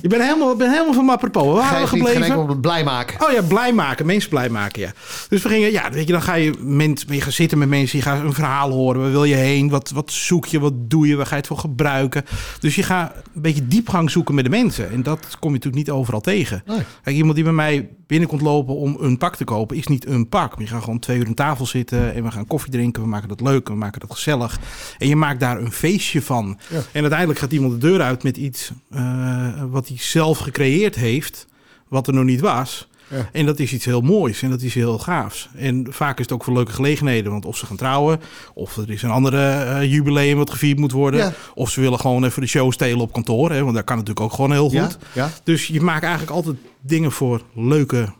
Je 0.01 0.07
bent 0.07 0.21
helemaal, 0.21 0.55
ben 0.55 0.71
helemaal 0.71 0.93
van 0.93 1.09
apropos. 1.09 1.45
Waar 1.45 1.55
waren 1.55 1.81
we 1.81 1.87
geen 1.87 2.05
gebleven? 2.05 2.23
enkel 2.23 2.55
blij 2.55 2.83
maken. 2.83 3.27
Oh 3.27 3.31
ja, 3.31 3.41
blij 3.41 3.73
maken. 3.73 4.05
Mensen 4.05 4.29
blij 4.29 4.49
maken, 4.49 4.81
ja. 4.81 4.91
Dus 5.29 5.41
we 5.41 5.49
gingen, 5.49 5.71
ja, 5.71 5.91
weet 5.91 6.05
je, 6.05 6.11
dan 6.11 6.21
ga 6.21 6.33
je, 6.33 6.53
mens, 6.59 7.05
je 7.07 7.21
gaat 7.21 7.33
zitten 7.33 7.57
met 7.57 7.69
mensen, 7.69 7.97
je 7.97 8.03
gaat 8.03 8.23
een 8.23 8.33
verhaal 8.33 8.71
horen. 8.71 9.01
Waar 9.01 9.11
wil 9.11 9.23
je 9.23 9.35
heen? 9.35 9.69
Wat, 9.69 9.89
wat 9.89 10.11
zoek 10.11 10.45
je? 10.45 10.59
Wat 10.59 10.73
doe 10.75 11.07
je? 11.07 11.15
Waar 11.15 11.25
ga 11.25 11.31
je 11.31 11.37
het 11.37 11.47
voor 11.47 11.57
gebruiken? 11.57 12.25
Dus 12.59 12.75
je 12.75 12.83
gaat 12.83 13.13
een 13.35 13.41
beetje 13.41 13.67
diepgang 13.67 14.11
zoeken 14.11 14.35
met 14.35 14.43
de 14.43 14.49
mensen. 14.49 14.91
En 14.91 15.03
dat 15.03 15.19
kom 15.39 15.49
je 15.49 15.55
natuurlijk 15.55 15.87
niet 15.87 15.95
overal 15.95 16.21
tegen. 16.21 16.63
Nee. 16.65 16.79
Kijk, 17.03 17.15
iemand 17.15 17.35
die 17.35 17.43
bij 17.43 17.53
mij 17.53 17.89
binnenkomt 18.09 18.41
lopen 18.41 18.75
om 18.75 18.97
een 18.99 19.17
pak 19.17 19.35
te 19.35 19.43
kopen, 19.43 19.77
is 19.77 19.87
niet 19.87 20.05
een 20.05 20.29
pak. 20.29 20.59
Je 20.59 20.67
gaat 20.67 20.83
gewoon 20.83 20.99
twee 20.99 21.17
uur 21.17 21.27
aan 21.27 21.33
tafel 21.33 21.65
zitten 21.65 22.13
en 22.13 22.23
we 22.23 22.31
gaan 22.31 22.47
koffie 22.47 22.71
drinken. 22.71 23.01
We 23.01 23.07
maken 23.07 23.27
dat 23.27 23.41
leuk, 23.41 23.67
we 23.67 23.75
maken 23.75 23.99
dat 23.99 24.13
gezellig. 24.13 24.59
En 24.97 25.07
je 25.07 25.15
maakt 25.15 25.39
daar 25.39 25.61
een 25.61 25.71
feestje 25.71 26.21
van. 26.21 26.59
Ja. 26.69 26.81
En 26.91 27.01
uiteindelijk 27.01 27.39
gaat 27.39 27.51
iemand 27.51 27.73
de 27.73 27.87
deur 27.87 28.01
uit 28.01 28.23
met 28.23 28.37
iets 28.37 28.71
eh, 28.89 29.63
wat 29.69 29.87
hij 29.87 29.97
zelf 29.97 30.37
gecreëerd 30.37 30.95
heeft, 30.95 31.47
wat 31.87 32.07
er 32.07 32.13
nog 32.13 32.23
niet 32.23 32.39
was. 32.39 32.88
Ja. 33.09 33.29
En 33.31 33.45
dat 33.45 33.59
is 33.59 33.73
iets 33.73 33.85
heel 33.85 34.01
moois 34.01 34.41
en 34.41 34.49
dat 34.49 34.61
is 34.61 34.73
heel 34.73 34.99
gaafs. 34.99 35.49
En 35.55 35.87
vaak 35.89 36.17
is 36.17 36.23
het 36.23 36.33
ook 36.33 36.43
voor 36.43 36.53
leuke 36.53 36.71
gelegenheden. 36.71 37.31
Want 37.31 37.45
of 37.45 37.57
ze 37.57 37.65
gaan 37.65 37.77
trouwen, 37.77 38.19
of 38.53 38.77
er 38.77 38.91
is 38.91 39.01
een 39.01 39.09
andere 39.09 39.51
eh, 39.51 39.91
jubileum 39.91 40.37
wat 40.37 40.49
gevierd 40.49 40.79
moet 40.79 40.91
worden. 40.91 41.19
Ja. 41.19 41.33
Of 41.53 41.69
ze 41.69 41.81
willen 41.81 41.99
gewoon 41.99 42.23
even 42.23 42.41
de 42.41 42.47
show 42.47 42.71
stelen 42.71 42.99
op 42.99 43.13
kantoor. 43.13 43.51
Hè, 43.51 43.63
want 43.63 43.75
dat 43.75 43.83
kan 43.83 43.97
natuurlijk 43.97 44.25
ook 44.25 44.33
gewoon 44.33 44.51
heel 44.51 44.69
goed. 44.69 44.97
Ja. 45.13 45.29
Dus 45.43 45.67
je 45.67 45.81
maakt 45.81 46.03
eigenlijk 46.03 46.31
altijd 46.31 46.55
dingen 46.81 47.11
voor 47.11 47.41
leuke 47.53 48.13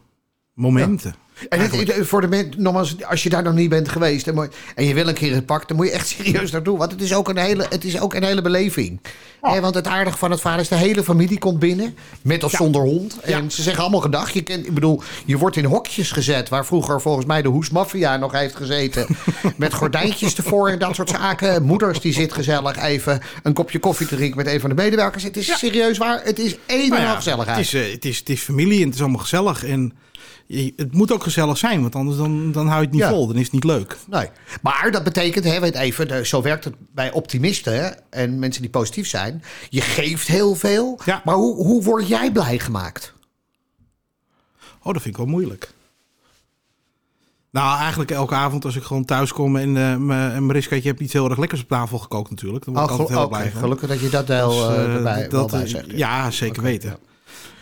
momenten. 0.54 1.16
En 1.50 1.60
het, 1.60 1.94
voor 2.08 2.22
de 2.22 2.28
mensen, 2.28 2.54
nogmaals, 2.62 2.96
als 3.06 3.24
je 3.24 3.30
daar 3.30 3.44
nog 3.44 3.54
niet 3.54 3.70
bent 3.70 3.90
geweest 3.90 4.28
en, 4.28 4.34
moet- 4.36 4.56
en 4.76 4.86
je 4.86 4.94
wil 4.94 5.08
een 5.08 5.14
keer 5.14 5.34
het 5.34 5.46
pak, 5.46 5.68
dan 5.68 5.78
moet 5.78 5.86
je 5.86 5.92
echt 5.92 6.08
serieus 6.18 6.52
naartoe. 6.52 6.78
Want 6.78 6.92
het 6.92 7.02
is 7.02 7.14
ook 7.14 7.30
een 7.30 7.38
hele, 7.38 7.66
het 7.70 7.84
is 7.84 8.00
ook 8.00 8.14
een 8.14 8.24
hele 8.24 8.42
beleving. 8.42 9.00
Want 9.42 9.76
het 9.76 9.88
aardige 9.88 10.18
van 10.18 10.32
het 10.32 10.42
verhaal 10.42 10.60
is, 10.60 10.68
de 10.68 10.76
hele 10.76 11.04
familie 11.04 11.38
komt 11.40 11.60
binnen, 11.60 11.96
met 12.22 12.44
of 12.44 12.52
Ja. 12.52 12.58
zonder 12.58 12.82
hond. 12.82 13.20
En 13.20 13.44
Ja. 13.44 13.50
ze 13.50 13.62
zeggen 13.62 13.82
allemaal 13.82 14.02
gedag. 14.02 14.30
Je, 14.32 14.42
kent, 14.42 14.66
ik 14.68 14.74
bedoel, 14.74 15.02
je 15.26 15.38
wordt 15.38 15.56
in 15.56 15.66
hokjes 15.66 16.12
gezet, 16.12 16.50
waar 16.50 16.66
vroeger 16.66 17.02
volgens 17.02 17.26
mij 17.26 17.42
de 17.42 17.48
hoesmafia 17.50 18.18
nog 18.18 18.32
heeft 18.32 18.56
gezeten. 18.56 19.08
met 19.56 19.74
gordijntjes 19.74 20.36
ervoor 20.36 20.70
en 20.70 20.80
dat 20.80 20.96
soort 20.96 21.10
zaken. 21.10 21.64
Moeders 21.64 22.00
die 22.00 22.14
zit 22.14 22.34
gezellig 22.34 22.78
even 22.78 23.22
een 23.44 23.54
kopje 23.54 23.80
koffie 23.80 24.08
te 24.08 24.16
drinken 24.16 24.38
met 24.38 24.48
een 24.48 24.60
van 24.60 24.70
de 24.70 24.76
medewerkers. 24.76 25.24
Het 25.24 25.38
is 25.38 25.58
serieus 25.58 25.98
waar, 25.98 26.22
het 26.24 26.40
is 26.40 26.56
één 26.66 26.90
Nou 26.90 27.16
gezelligheid. 27.16 27.58
het, 27.58 27.66
is, 27.66 27.74
eh, 27.74 27.92
het, 27.92 28.06
is, 28.06 28.18
het 28.20 28.30
is 28.30 28.42
familie 28.42 28.80
en 28.80 28.86
het 28.86 28.96
is 28.96 29.02
allemaal 29.02 29.20
gezellig. 29.22 29.66
En 29.66 29.94
het 30.76 30.94
moet 30.94 31.12
ook 31.12 31.24
gezellig 31.24 31.58
zijn, 31.58 31.82
want 31.82 31.96
anders 31.96 32.18
dan, 32.18 32.52
dan 32.52 32.66
hou 32.68 32.78
je 32.80 32.86
het 32.86 32.94
niet 32.96 33.02
Ja. 33.04 33.10
vol. 33.10 33.28
Dan 33.28 33.36
is 33.36 33.44
het 33.44 33.52
niet 33.52 33.64
leuk. 33.64 33.98
Nee. 34.08 34.30
Maar 34.62 34.92
dat 34.92 35.04
betekent, 35.04 35.46
hè, 35.46 35.60
weet 35.60 35.76
even, 35.76 36.08
de- 36.08 36.26
zo 36.26 36.42
werkt 36.42 36.64
het 36.64 36.74
bij 36.94 37.12
optimisten 37.12 37.74
hè, 37.74 37.88
en 38.10 38.40
mensen 38.40 38.62
die 38.62 38.72
positief 38.72 39.08
zijn. 39.08 39.44
Je 39.70 39.82
geeft 39.82 40.28
heel 40.28 40.56
veel, 40.56 41.00
Ja. 41.06 41.22
maar 41.26 41.36
hoe, 41.36 41.56
hoe 41.56 41.84
word 41.84 42.08
jij 42.08 42.32
blij 42.32 42.60
gemaakt? 42.60 43.14
Oh, 44.84 44.94
dat 44.94 45.02
vind 45.02 45.06
ik 45.06 45.18
wel 45.18 45.26
moeilijk. 45.26 45.74
Nou, 47.52 47.78
eigenlijk 47.80 48.12
elke 48.12 48.36
avond 48.36 48.66
als 48.66 48.76
ik 48.76 48.84
gewoon 48.84 49.06
thuis 49.06 49.34
kom 49.34 49.56
en, 49.56 49.78
eh, 49.78 49.96
mijn- 49.96 50.32
en 50.32 50.46
Mariska, 50.46 50.76
je 50.76 50.82
hebt 50.82 51.00
iets 51.00 51.14
heel 51.14 51.30
erg 51.30 51.38
lekkers 51.40 51.62
op 51.62 51.68
tafel 51.68 51.98
gekookt 51.98 52.30
natuurlijk. 52.30 52.66
Dan 52.66 52.74
word 52.74 52.86
ik 52.86 52.92
Oh, 52.94 53.00
altijd 53.00 53.18
heel 53.18 53.28
oké, 53.28 53.38
blij 53.38 53.52
van. 53.52 53.60
gelukkig 53.62 53.88
dat 53.90 54.00
je 54.00 54.10
dat 54.10 54.28
wel 54.28 54.50
Dus, 54.50 54.78
erbij, 54.78 55.28
dat, 55.28 55.52
bij 55.52 55.68
zegt. 55.68 55.86
Ja, 55.92 56.32
zeker 56.32 56.64
weten. 56.64 56.90
ja. 56.90 56.98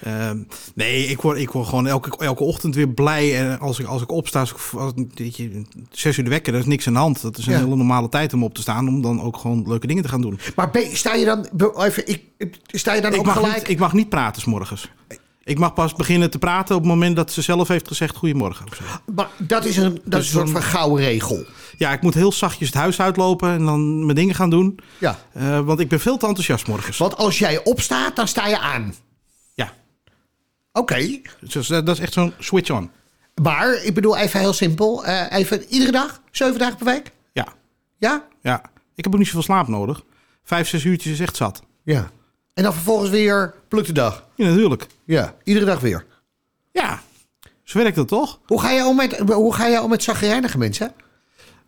Ehm, 0.04 0.38
nee, 0.76 1.06
ik 1.08 1.22
word, 1.22 1.38
ik 1.38 1.50
word 1.52 1.68
gewoon 1.68 1.88
elke, 1.88 2.18
elke 2.26 2.44
ochtend 2.44 2.76
weer 2.76 2.90
blij. 2.90 3.40
En 3.50 3.60
als 3.60 3.80
ik, 3.80 3.86
als 3.86 4.02
ik 4.02 4.12
opsta, 4.12 4.40
als 4.40 4.52
ik, 4.52 4.58
als, 4.80 4.92
weet 5.14 5.38
je, 5.38 5.62
zes 5.92 6.18
uur 6.18 6.24
de 6.24 6.30
wekker, 6.30 6.52
daar 6.52 6.62
is 6.62 6.68
niks 6.68 6.88
aan 6.88 6.94
de 6.94 7.00
hand. 7.00 7.22
Dat 7.22 7.38
is 7.38 7.46
een 7.46 7.54
Ja. 7.54 7.60
hele 7.60 7.76
normale 7.76 8.10
tijd 8.10 8.34
om 8.34 8.44
op 8.44 8.54
te 8.54 8.62
staan, 8.62 8.88
om 8.88 9.02
dan 9.02 9.22
ook 9.22 9.38
gewoon 9.38 9.64
leuke 9.68 9.88
dingen 9.88 10.04
te 10.04 10.10
gaan 10.10 10.22
doen. 10.22 10.40
Maar 10.56 10.70
ben- 10.70 10.98
sta 10.98 11.14
je 11.14 11.26
dan, 11.26 11.48
even, 11.78 12.08
ik, 12.08 12.24
sta 12.68 12.94
je 12.94 13.02
dan 13.02 13.14
Ik 13.14 13.20
ook 13.20 13.26
mag, 13.26 13.36
gelijk? 13.36 13.56
niet, 13.58 13.70
ik 13.70 13.80
mag 13.80 13.94
niet 13.94 14.10
praten 14.10 14.42
's 14.42 14.46
morgens. 14.46 14.92
Ik 15.44 15.60
mag 15.60 15.74
pas 15.74 15.94
beginnen 15.94 16.30
te 16.30 16.40
praten 16.40 16.76
op 16.76 16.82
het 16.82 16.90
moment 16.92 17.16
dat 17.16 17.32
ze 17.32 17.42
zelf 17.42 17.68
heeft 17.68 17.88
gezegd 17.88 18.16
goedemorgen. 18.16 18.66
Maar 19.16 19.28
dat 19.38 19.66
is 19.66 19.78
een, 19.78 19.84
dat 19.84 19.94
is 19.94 20.04
een 20.04 20.10
Dus 20.10 20.30
soort 20.30 20.44
dan- 20.46 20.54
van 20.54 20.64
gouden 20.64 21.06
regel. 21.06 21.46
Ja, 21.78 21.92
ik 21.92 22.02
moet 22.02 22.14
heel 22.14 22.32
zachtjes 22.32 22.68
het 22.68 22.78
huis 22.78 23.00
uitlopen 23.02 23.50
en 23.52 23.66
dan 23.66 24.04
mijn 24.04 24.16
dingen 24.16 24.36
gaan 24.36 24.50
doen. 24.50 24.80
Ja. 24.98 25.20
Eh, 25.34 25.60
want 25.60 25.80
ik 25.80 25.88
ben 25.90 26.00
veel 26.00 26.18
te 26.18 26.26
enthousiast 26.28 26.68
morgens. 26.68 26.98
Want 26.98 27.18
als 27.18 27.40
jij 27.40 27.64
opstaat, 27.64 28.16
dan 28.16 28.28
sta 28.28 28.48
je 28.48 28.60
aan. 28.60 28.94
Oké. 30.78 31.22
dus 31.40 31.68
dat 31.68 31.88
is 31.90 32.00
echt 32.00 32.14
zo'n 32.14 32.34
switch 32.40 32.70
on. 32.70 32.92
Maar, 33.42 33.84
ik 33.84 33.94
bedoel 33.94 34.18
even 34.18 34.40
heel 34.40 34.54
simpel. 34.54 35.06
eh, 35.06 35.38
even 35.38 35.64
iedere 35.64 35.92
dag? 35.92 36.22
Zeven 36.32 36.60
dagen 36.60 36.76
per 36.78 36.86
week? 36.86 37.12
Ja, 37.34 37.48
Ja? 37.98 38.24
ja. 38.42 38.62
Ik 38.96 39.04
heb 39.04 39.14
ook 39.14 39.20
niet 39.20 39.28
zoveel 39.28 39.42
slaap 39.42 39.68
nodig. 39.68 40.02
Vijf, 40.44 40.68
zes 40.68 40.84
uurtjes 40.84 41.14
is 41.14 41.20
echt 41.20 41.36
zat. 41.36 41.62
Ja. 41.84 42.10
En 42.54 42.64
dan 42.64 42.74
vervolgens 42.74 43.10
weer 43.10 43.54
pluk 43.68 43.86
de 43.86 43.92
dag? 43.94 44.26
Ja, 44.36 44.48
natuurlijk. 44.48 44.88
Ja. 45.06 45.34
Iedere 45.44 45.66
dag 45.66 45.80
weer? 45.80 46.06
Ja, 46.72 47.02
zo 47.64 47.78
werkt 47.80 47.96
dat 47.96 48.08
toch? 48.08 48.40
Hoe 48.46 48.62
ga 48.62 48.72
je 48.72 48.86
om 48.86 48.96
met, 48.96 49.18
hoe 49.20 49.54
ga 49.54 49.66
je 49.68 49.82
om 49.82 49.90
met 49.90 50.04
zagrijnige 50.04 50.58
mensen? 50.58 50.92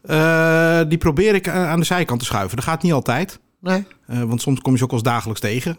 Eh, 0.02 0.82
die 0.88 0.98
probeer 0.98 1.36
ik 1.36 1.48
eh, 1.48 1.70
aan 1.70 1.80
de 1.80 1.86
zijkant 1.86 2.20
te 2.20 2.26
schuiven. 2.26 2.56
Dat 2.56 2.66
gaat 2.66 2.84
niet 2.84 2.94
altijd. 2.94 3.40
Nee? 3.62 3.86
Want 4.06 4.42
soms 4.42 4.60
kom 4.60 4.72
je 4.72 4.78
ze 4.78 4.84
ook 4.84 4.92
als 4.92 5.04
dagelijks 5.04 5.42
tegen. 5.42 5.78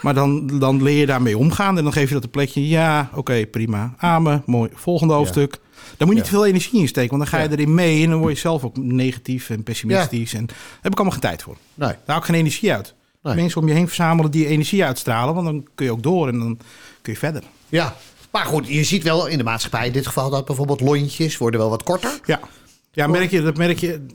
Maar 0.00 0.14
dan, 0.14 0.58
dan 0.58 0.82
leer 0.82 0.98
je 0.98 1.06
daarmee 1.06 1.38
omgaan. 1.38 1.76
En 1.78 1.82
dan 1.84 1.92
geef 1.92 2.08
je 2.08 2.14
dat 2.14 2.24
een 2.24 2.30
plekje. 2.30 2.68
Ja, 2.68 3.10
oké, 3.14 3.46
prima. 3.46 3.94
Amen, 3.98 4.42
mooi. 4.46 4.70
Volgende 4.74 5.14
hoofdstuk. 5.14 5.50
Daar 5.96 6.08
moet 6.08 6.08
je 6.08 6.14
niet 6.14 6.24
te 6.24 6.30
veel 6.30 6.46
energie 6.46 6.80
in 6.80 6.88
steken. 6.88 7.10
Want 7.18 7.22
dan 7.22 7.30
ga 7.30 7.42
je 7.44 7.48
Ja. 7.50 7.54
erin 7.56 7.74
mee. 7.74 8.04
En 8.04 8.10
dan 8.10 8.18
word 8.18 8.32
je 8.34 8.40
zelf 8.40 8.64
ook 8.64 8.76
negatief 8.76 9.50
en 9.50 9.62
pessimistisch. 9.62 10.34
En 10.34 10.46
daar 10.46 10.56
heb 10.80 10.92
ik 10.92 10.98
allemaal 10.98 11.18
geen 11.18 11.28
tijd 11.30 11.42
voor. 11.42 11.56
Nee. 11.74 11.88
Daar 11.88 11.98
hou 12.06 12.18
ik 12.18 12.24
geen 12.24 12.34
energie 12.34 12.72
uit. 12.72 12.94
Nee. 13.22 13.34
Mensen 13.34 13.60
om 13.60 13.68
je 13.68 13.74
heen 13.74 13.86
verzamelen 13.86 14.30
die 14.30 14.46
energie 14.46 14.84
uitstralen. 14.84 15.34
Want 15.34 15.46
dan 15.46 15.66
kun 15.74 15.86
je 15.86 15.92
ook 15.92 16.02
door 16.02 16.28
en 16.28 16.38
dan 16.38 16.58
kun 17.02 17.12
je 17.12 17.18
verder. 17.18 17.42
Ja. 17.68 17.96
Maar 18.30 18.44
goed, 18.44 18.68
je 18.68 18.84
ziet 18.84 19.02
wel 19.02 19.26
in 19.26 19.38
de 19.38 19.44
maatschappij 19.44 19.86
in 19.86 19.92
dit 19.92 20.06
geval 20.06 20.30
dat 20.30 20.44
bijvoorbeeld 20.44 20.80
lontjes 20.80 21.38
worden 21.38 21.60
wel 21.60 21.70
wat 21.70 21.82
korter. 21.82 22.20
Ja, 22.24 22.40
ja 22.92 23.06
merk 23.06 23.30
je, 23.30 23.42
dat 23.42 23.56
merk 23.56 23.78
je. 23.78 24.06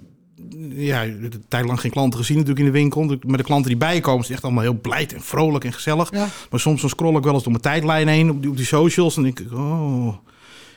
Ja, 0.70 1.06
tijd 1.48 1.66
lang 1.66 1.80
geen 1.80 1.92
klanten 1.92 2.20
gezien 2.20 2.38
natuurlijk 2.38 2.66
in 2.66 2.72
de 2.72 2.80
winkel. 2.80 3.18
Maar 3.28 3.38
de 3.38 3.44
klanten 3.44 3.70
die 3.70 3.80
bijkomen, 3.80 4.24
zijn 4.24 4.34
echt 4.36 4.44
allemaal 4.44 4.64
heel 4.64 4.80
blij 4.82 5.08
en 5.14 5.22
vrolijk 5.22 5.64
en 5.64 5.74
gezellig. 5.74 6.12
Ja. 6.12 6.28
Maar 6.50 6.60
soms 6.60 6.82
dan 6.82 6.90
scroll 6.90 7.16
ik 7.16 7.24
wel 7.24 7.34
eens 7.34 7.44
door 7.44 7.52
mijn 7.52 7.64
tijdlijn 7.64 8.08
heen 8.08 8.30
op 8.30 8.42
die, 8.42 8.52
op 8.52 8.58
die 8.58 8.66
socials. 8.66 9.18
En 9.18 9.24
denk 9.24 9.40
ik, 9.40 9.54
oh, 9.54 10.16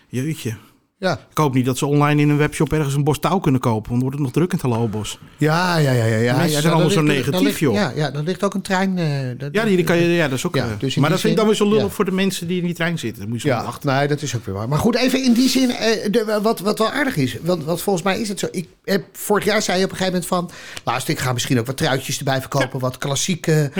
jeetje. 0.08 0.56
Ja. 1.00 1.12
Ik 1.30 1.36
hoop 1.38 1.54
niet 1.54 1.64
dat 1.64 1.78
ze 1.78 1.86
online 1.86 2.20
in 2.22 2.28
een 2.28 2.36
webshop 2.36 2.72
ergens 2.72 2.94
een 2.94 3.04
bos 3.04 3.18
touw 3.18 3.38
kunnen 3.38 3.60
kopen. 3.60 3.90
Want 3.90 3.90
dan 3.90 3.98
wordt 4.00 4.14
het 4.14 4.24
nog 4.24 4.32
druk 4.32 4.52
in 4.52 4.58
het 4.70 4.78
Lobos. 4.78 5.18
Ja, 5.36 5.76
ja, 5.76 5.90
ja, 5.92 6.04
ja. 6.04 6.16
ja. 6.16 6.32
Mensen 6.36 6.52
ja, 6.54 6.60
zijn 6.60 6.72
allemaal 6.72 6.90
zo 6.92 7.02
negatief, 7.02 7.40
ligt- 7.40 7.58
joh. 7.58 7.74
Ja, 7.74 7.92
ja, 7.94 8.10
dan 8.10 8.24
ligt 8.24 8.42
ook 8.44 8.54
een 8.54 8.62
trein. 8.62 8.98
eh, 8.98 9.06
dat- 9.38 9.48
Ja, 9.54 9.64
die, 9.64 9.76
die 9.76 9.84
kan 9.84 9.96
je, 9.96 10.08
ja, 10.08 10.28
dat 10.28 10.38
is 10.38 10.46
ook. 10.46 10.54
Ja, 10.54 10.64
eh, 10.64 10.70
dus 10.78 10.94
maar 10.96 11.10
dat 11.10 11.20
vind 11.20 11.32
ik 11.32 11.38
dan 11.38 11.46
weer 11.46 11.56
zo 11.56 11.68
lullig 11.68 11.82
ja. 11.82 11.88
voor 11.90 12.04
de 12.04 12.10
mensen 12.10 12.46
die 12.46 12.58
in 12.60 12.64
die 12.66 12.74
trein 12.74 12.98
zitten. 12.98 13.20
Dan 13.20 13.30
moet 13.30 13.42
je 13.42 13.48
zo 13.48 13.54
Ja, 13.54 13.64
wachten. 13.64 13.94
nee, 13.96 14.08
dat 14.08 14.22
is 14.22 14.36
ook 14.36 14.44
weer 14.44 14.54
waar. 14.54 14.68
Maar 14.68 14.78
goed, 14.78 14.96
even 14.96 15.24
in 15.24 15.32
die 15.32 15.48
zin, 15.48 15.70
eh, 15.70 16.10
de, 16.12 16.38
wat, 16.42 16.60
wat 16.60 16.78
wel 16.78 16.90
aardig 16.90 17.16
is. 17.16 17.36
Want, 17.42 17.64
want 17.64 17.82
volgens 17.82 18.04
mij 18.04 18.20
is 18.20 18.28
het 18.28 18.38
zo. 18.38 18.46
Ik 18.50 18.68
heb, 18.84 19.04
vorig 19.12 19.44
jaar 19.44 19.62
zei 19.62 19.78
je 19.78 19.84
op 19.84 19.90
een 19.90 19.96
gegeven 19.96 20.20
moment 20.28 20.50
van... 20.54 20.58
luister, 20.84 21.14
ik 21.14 21.20
ga 21.20 21.32
misschien 21.32 21.58
ook 21.58 21.66
wat 21.66 21.76
truitjes 21.76 22.18
erbij 22.18 22.40
verkopen. 22.40 22.80
Wat 22.80 22.98
klassieke, 22.98 23.70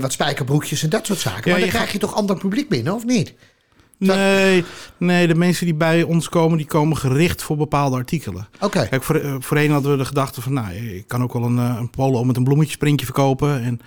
wat 0.00 0.12
spijkerbroekjes 0.12 0.82
en 0.82 0.90
dat 0.90 1.06
soort 1.06 1.18
zaken. 1.18 1.50
maar 1.50 1.60
dan 1.60 1.68
krijg 1.68 1.92
je 1.92 1.98
toch 1.98 2.14
ander 2.14 2.38
publiek 2.38 2.68
binnen, 2.68 2.94
of 2.94 3.04
niet? 3.04 3.34
Nee, 3.98 4.64
nee, 4.96 5.26
de 5.26 5.34
mensen 5.34 5.64
die 5.66 5.74
bij 5.74 6.02
ons 6.02 6.28
komen, 6.28 6.56
die 6.58 6.66
komen 6.66 6.96
gericht 6.96 7.42
voor 7.42 7.56
bepaalde 7.56 7.96
artikelen. 7.96 8.48
Oké. 8.60 8.86
Kijk, 8.88 9.02
voor, 9.02 9.14
eh, 9.16 9.34
voorheen 9.38 9.70
hadden 9.70 9.90
we 9.90 9.96
de 9.98 10.04
gedachte 10.04 10.40
van, 10.42 10.52
nou, 10.52 10.74
ik 10.74 11.04
kan 11.08 11.22
ook 11.22 11.32
wel 11.32 11.42
een, 11.44 11.58
eh, 11.58 11.76
een 11.78 11.90
polo 11.90 12.24
met 12.24 12.36
een 12.36 12.44
bloemetjesprintje 12.44 13.06
verkopen. 13.06 13.62
En, 13.62 13.80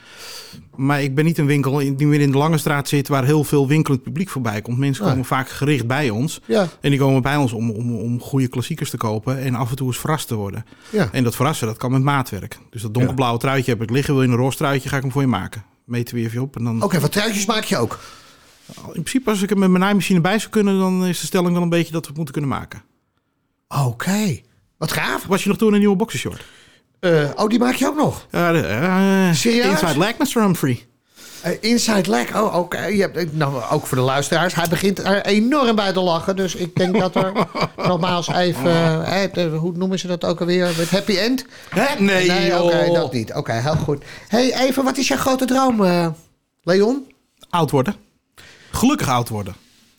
maar 0.75 1.01
ik 1.03 1.15
ben 1.15 1.25
niet 1.25 1.38
een 1.38 1.46
winkel 1.46 1.80
in- 1.80 1.96
die 1.96 2.08
meer 2.08 2.22
in 2.22 2.32
de 2.32 2.38
Lange 2.38 2.58
Straat 2.58 2.88
zit, 2.88 3.08
waar 3.08 3.24
heel 3.25 3.44
veel 3.44 3.68
winkelend 3.68 4.03
publiek 4.03 4.30
voorbij 4.30 4.62
komt. 4.62 4.77
Mensen 4.77 5.06
komen 5.06 5.25
vaak 5.25 5.50
gericht 5.50 5.88
bij 5.88 6.10
ons. 6.10 6.41
Ja. 6.46 6.68
En 6.82 6.89
die 6.89 7.00
komen 7.00 7.22
bij 7.22 7.36
ons 7.36 7.51
om, 7.53 7.70
om, 7.72 7.96
om 7.96 8.22
goede 8.22 8.48
klassiekers 8.48 8.89
te 8.89 8.98
kopen 8.98 9.39
en 9.39 9.56
af 9.56 9.70
en 9.70 9.75
toe 9.75 9.88
eens 9.88 10.00
verrast 10.00 10.27
te 10.27 10.36
worden. 10.36 10.65
Ja. 10.89 11.10
En 11.12 11.24
dat 11.24 11.36
verrassen, 11.36 11.68
dat 11.68 11.77
kan 11.77 11.91
met 11.91 12.01
maatwerk. 12.03 12.60
Dus 12.70 12.82
dat 12.82 12.94
donkerblauwe 12.94 13.39
truitje 13.39 13.72
heb 13.72 13.82
ik 13.82 13.89
liggen. 13.89 14.13
Wil 14.13 14.24
je 14.24 14.30
een 14.30 14.36
roze 14.36 14.58
truitje, 14.58 14.89
ga 14.89 14.96
ik 14.96 15.01
hem 15.01 15.12
voor 15.12 15.22
je 15.22 15.27
maken. 15.27 15.63
Meten 15.86 16.15
we 16.15 16.22
even 16.22 16.41
op. 16.41 16.56
En 16.56 16.63
dan, 16.63 16.84
Oké, 16.84 17.00
wat 17.00 17.12
truitjes 17.12 17.46
maak 17.46 17.63
je 17.63 17.77
ook? 17.77 18.00
In 18.86 18.92
principe, 18.92 19.30
als 19.30 19.42
ik 19.42 19.51
er 19.51 19.58
met 19.58 19.70
mijn 19.70 19.82
naaimachine 19.84 20.22
bij 20.22 20.40
zou 20.40 20.51
kunnen, 20.51 20.80
dan 20.80 21.06
is 21.06 21.20
de 21.20 21.25
stelling 21.25 21.54
wel 21.54 21.62
een 21.62 21.70
beetje 21.70 21.92
dat 21.92 22.01
we 22.01 22.08
het 22.08 22.16
moeten 22.18 22.34
kunnen 22.34 22.51
maken. 22.51 22.82
Oké. 23.86 24.40
Wat 24.78 24.92
gaaf. 24.92 25.25
Was 25.25 25.44
je 25.44 25.50
nog 25.50 25.58
toen 25.58 25.74
een 25.74 25.80
nieuwe 25.80 25.96
boxershort? 25.96 26.44
Eh, 27.00 27.30
oh, 27.36 27.48
die 27.50 27.60
maak 27.60 27.74
je 27.75 27.88
ook 27.88 27.96
nog? 27.96 28.28
Eh, 28.32 28.50
Serieus? 29.34 29.82
Inside 29.82 29.98
leg, 30.00 30.18
Mr. 30.18 30.42
Humphrey. 30.42 30.86
Eh, 31.42 31.51
inside 31.62 32.10
leg. 32.10 32.36
Oh, 32.36 32.56
oké. 32.56 32.86
Je 32.86 33.01
hebt- 33.01 33.34
Nou, 33.34 33.63
ook 33.72 33.86
voor 33.88 33.98
de 33.98 34.04
luisteraars. 34.04 34.56
Hij 34.56 34.68
begint 34.70 35.00
er 35.00 35.25
enorm 35.25 35.75
bij 35.75 35.94
te 35.94 36.00
lachen. 36.00 36.36
Dus 36.36 36.56
ik 36.56 36.75
denk 36.75 37.00
dat 37.00 37.16
er 37.16 37.32
nogmaals 37.88 38.28
even... 38.28 38.63
de- 39.34 39.58
hoe 39.60 39.72
noemen 39.75 40.00
ze 40.00 40.08
dat 40.08 40.25
ook 40.25 40.40
alweer? 40.40 40.78
Het 40.78 40.90
happy 40.90 41.16
end? 41.18 41.46
Hè? 41.70 42.00
Nee, 42.04 42.28
Nee, 42.28 42.63
oké, 42.63 42.90
dat 42.94 43.13
niet. 43.13 43.34
Oké, 43.34 43.51
heel 43.54 43.75
goed. 43.75 44.04
hey, 44.28 44.54
even, 44.68 44.84
wat 44.84 44.98
is 44.98 45.08
jouw 45.08 45.18
grote 45.18 45.46
droom, 45.46 45.82
Leon? 46.63 47.06
Oud 47.50 47.72
worden. 47.72 47.96
Gelukkig 48.72 49.10
oud 49.10 49.30
worden. 49.30 49.56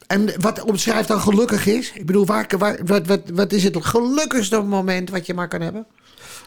En 0.06 0.30
wat 0.40 0.62
omschrijft 0.64 1.08
dan 1.08 1.20
gelukkig 1.20 1.66
is? 1.66 1.92
Ik 1.92 2.06
bedoel, 2.06 2.26
waar, 2.26 2.46
waar, 2.58 2.78
wat, 2.84 3.06
wat, 3.06 3.20
wat 3.34 3.52
is 3.52 3.64
het 3.64 3.76
gelukkigste 3.80 4.60
moment 4.60 5.10
wat 5.10 5.26
je 5.26 5.34
maar 5.34 5.48
kan 5.48 5.60
hebben? 5.60 5.86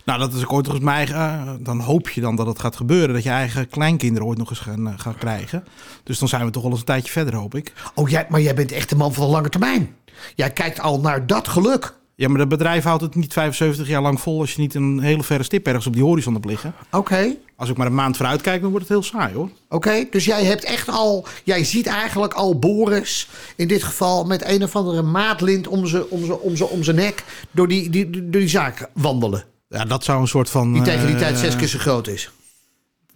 Nou, 0.06 0.20
dat 0.20 0.34
is 0.34 0.44
ook 0.44 0.54
ooit 0.54 0.66
volgens 0.66 0.86
mij... 0.86 1.08
eh, 1.08 1.50
dan 1.60 1.80
hoop 1.80 2.10
je 2.10 2.22
dan 2.22 2.36
dat 2.36 2.48
het 2.48 2.60
gaat 2.60 2.76
gebeuren. 2.76 3.14
Dat 3.14 3.24
je 3.24 3.30
eigen 3.30 3.70
kleinkinderen 3.70 4.28
ooit 4.28 4.38
nog 4.38 4.50
eens 4.50 4.60
gaan, 4.60 4.88
eh, 4.88 4.94
gaan 4.98 5.16
krijgen. 5.16 5.64
Dus 6.04 6.20
dan 6.20 6.28
zijn 6.28 6.46
we 6.46 6.52
toch 6.52 6.62
wel 6.62 6.72
eens 6.72 6.80
een 6.80 6.86
tijdje 6.86 7.12
verder, 7.12 7.36
hoop 7.36 7.56
ik. 7.56 7.74
Oh, 7.96 8.10
jij, 8.10 8.26
maar 8.30 8.42
jij 8.42 8.56
bent 8.56 8.72
echt 8.72 8.90
de 8.90 8.96
man 8.96 9.14
van 9.14 9.26
de 9.26 9.32
lange 9.32 9.50
termijn. 9.50 9.96
Jij 10.36 10.52
kijkt 10.52 10.80
al 10.80 11.00
naar 11.00 11.28
dat 11.28 11.48
geluk. 11.48 11.94
Ja, 12.16 12.28
maar 12.28 12.38
dat 12.38 12.50
bedrijf 12.50 12.84
houdt 12.84 13.02
het 13.02 13.16
niet 13.16 13.34
75 13.34 13.88
jaar 13.88 14.02
lang 14.02 14.22
vol... 14.22 14.40
als 14.40 14.54
je 14.54 14.62
niet 14.62 14.76
een 14.76 15.00
hele 15.00 15.24
verre 15.24 15.44
stip 15.44 15.68
ergens 15.68 15.88
op 15.88 15.94
die 15.94 16.04
horizon 16.04 16.34
hebt 16.34 16.46
liggen. 16.46 16.74
Oké. 16.92 17.36
Als 17.58 17.70
ik 17.70 17.78
maar 17.78 17.88
een 17.88 17.96
maand 17.96 18.18
vooruit 18.18 18.42
kijk, 18.42 18.62
dan 18.62 18.72
wordt 18.72 18.88
het 18.88 18.98
heel 18.98 19.08
saai, 19.20 19.34
hoor. 19.34 19.50
Oké, 19.70 20.06
dus 20.10 20.26
jij 20.26 20.44
hebt 20.44 20.64
echt 20.64 20.90
al, 20.90 21.28
jij 21.44 21.64
ziet 21.64 21.88
eigenlijk 21.88 22.34
al 22.34 22.60
Boris 22.60 23.28
in 23.56 23.68
dit 23.68 23.84
geval 23.84 24.26
met 24.26 24.46
een 24.46 24.64
of 24.64 24.76
andere 24.76 25.02
maatlint 25.02 25.68
om 25.68 25.88
zijn 25.88 26.06
om 26.10 26.32
om 26.32 26.54
om 26.62 26.84
zijn 26.84 26.96
nek 26.96 27.24
door 27.52 27.68
die, 27.68 27.90
die, 27.90 28.10
door 28.10 28.42
die 28.42 28.50
zaak 28.50 28.90
wandelen. 28.94 29.44
Ja, 29.68 29.86
dat 29.86 30.04
zou 30.04 30.22
een 30.22 30.28
soort 30.28 30.50
van... 30.50 30.74
Die 30.74 30.82
tegen 30.82 31.06
die 31.06 31.16
eh, 31.16 31.22
tijd 31.22 31.38
zes 31.38 31.56
keer 31.56 31.68
zo 31.68 31.80
groot 31.80 32.08
is. 32.08 32.32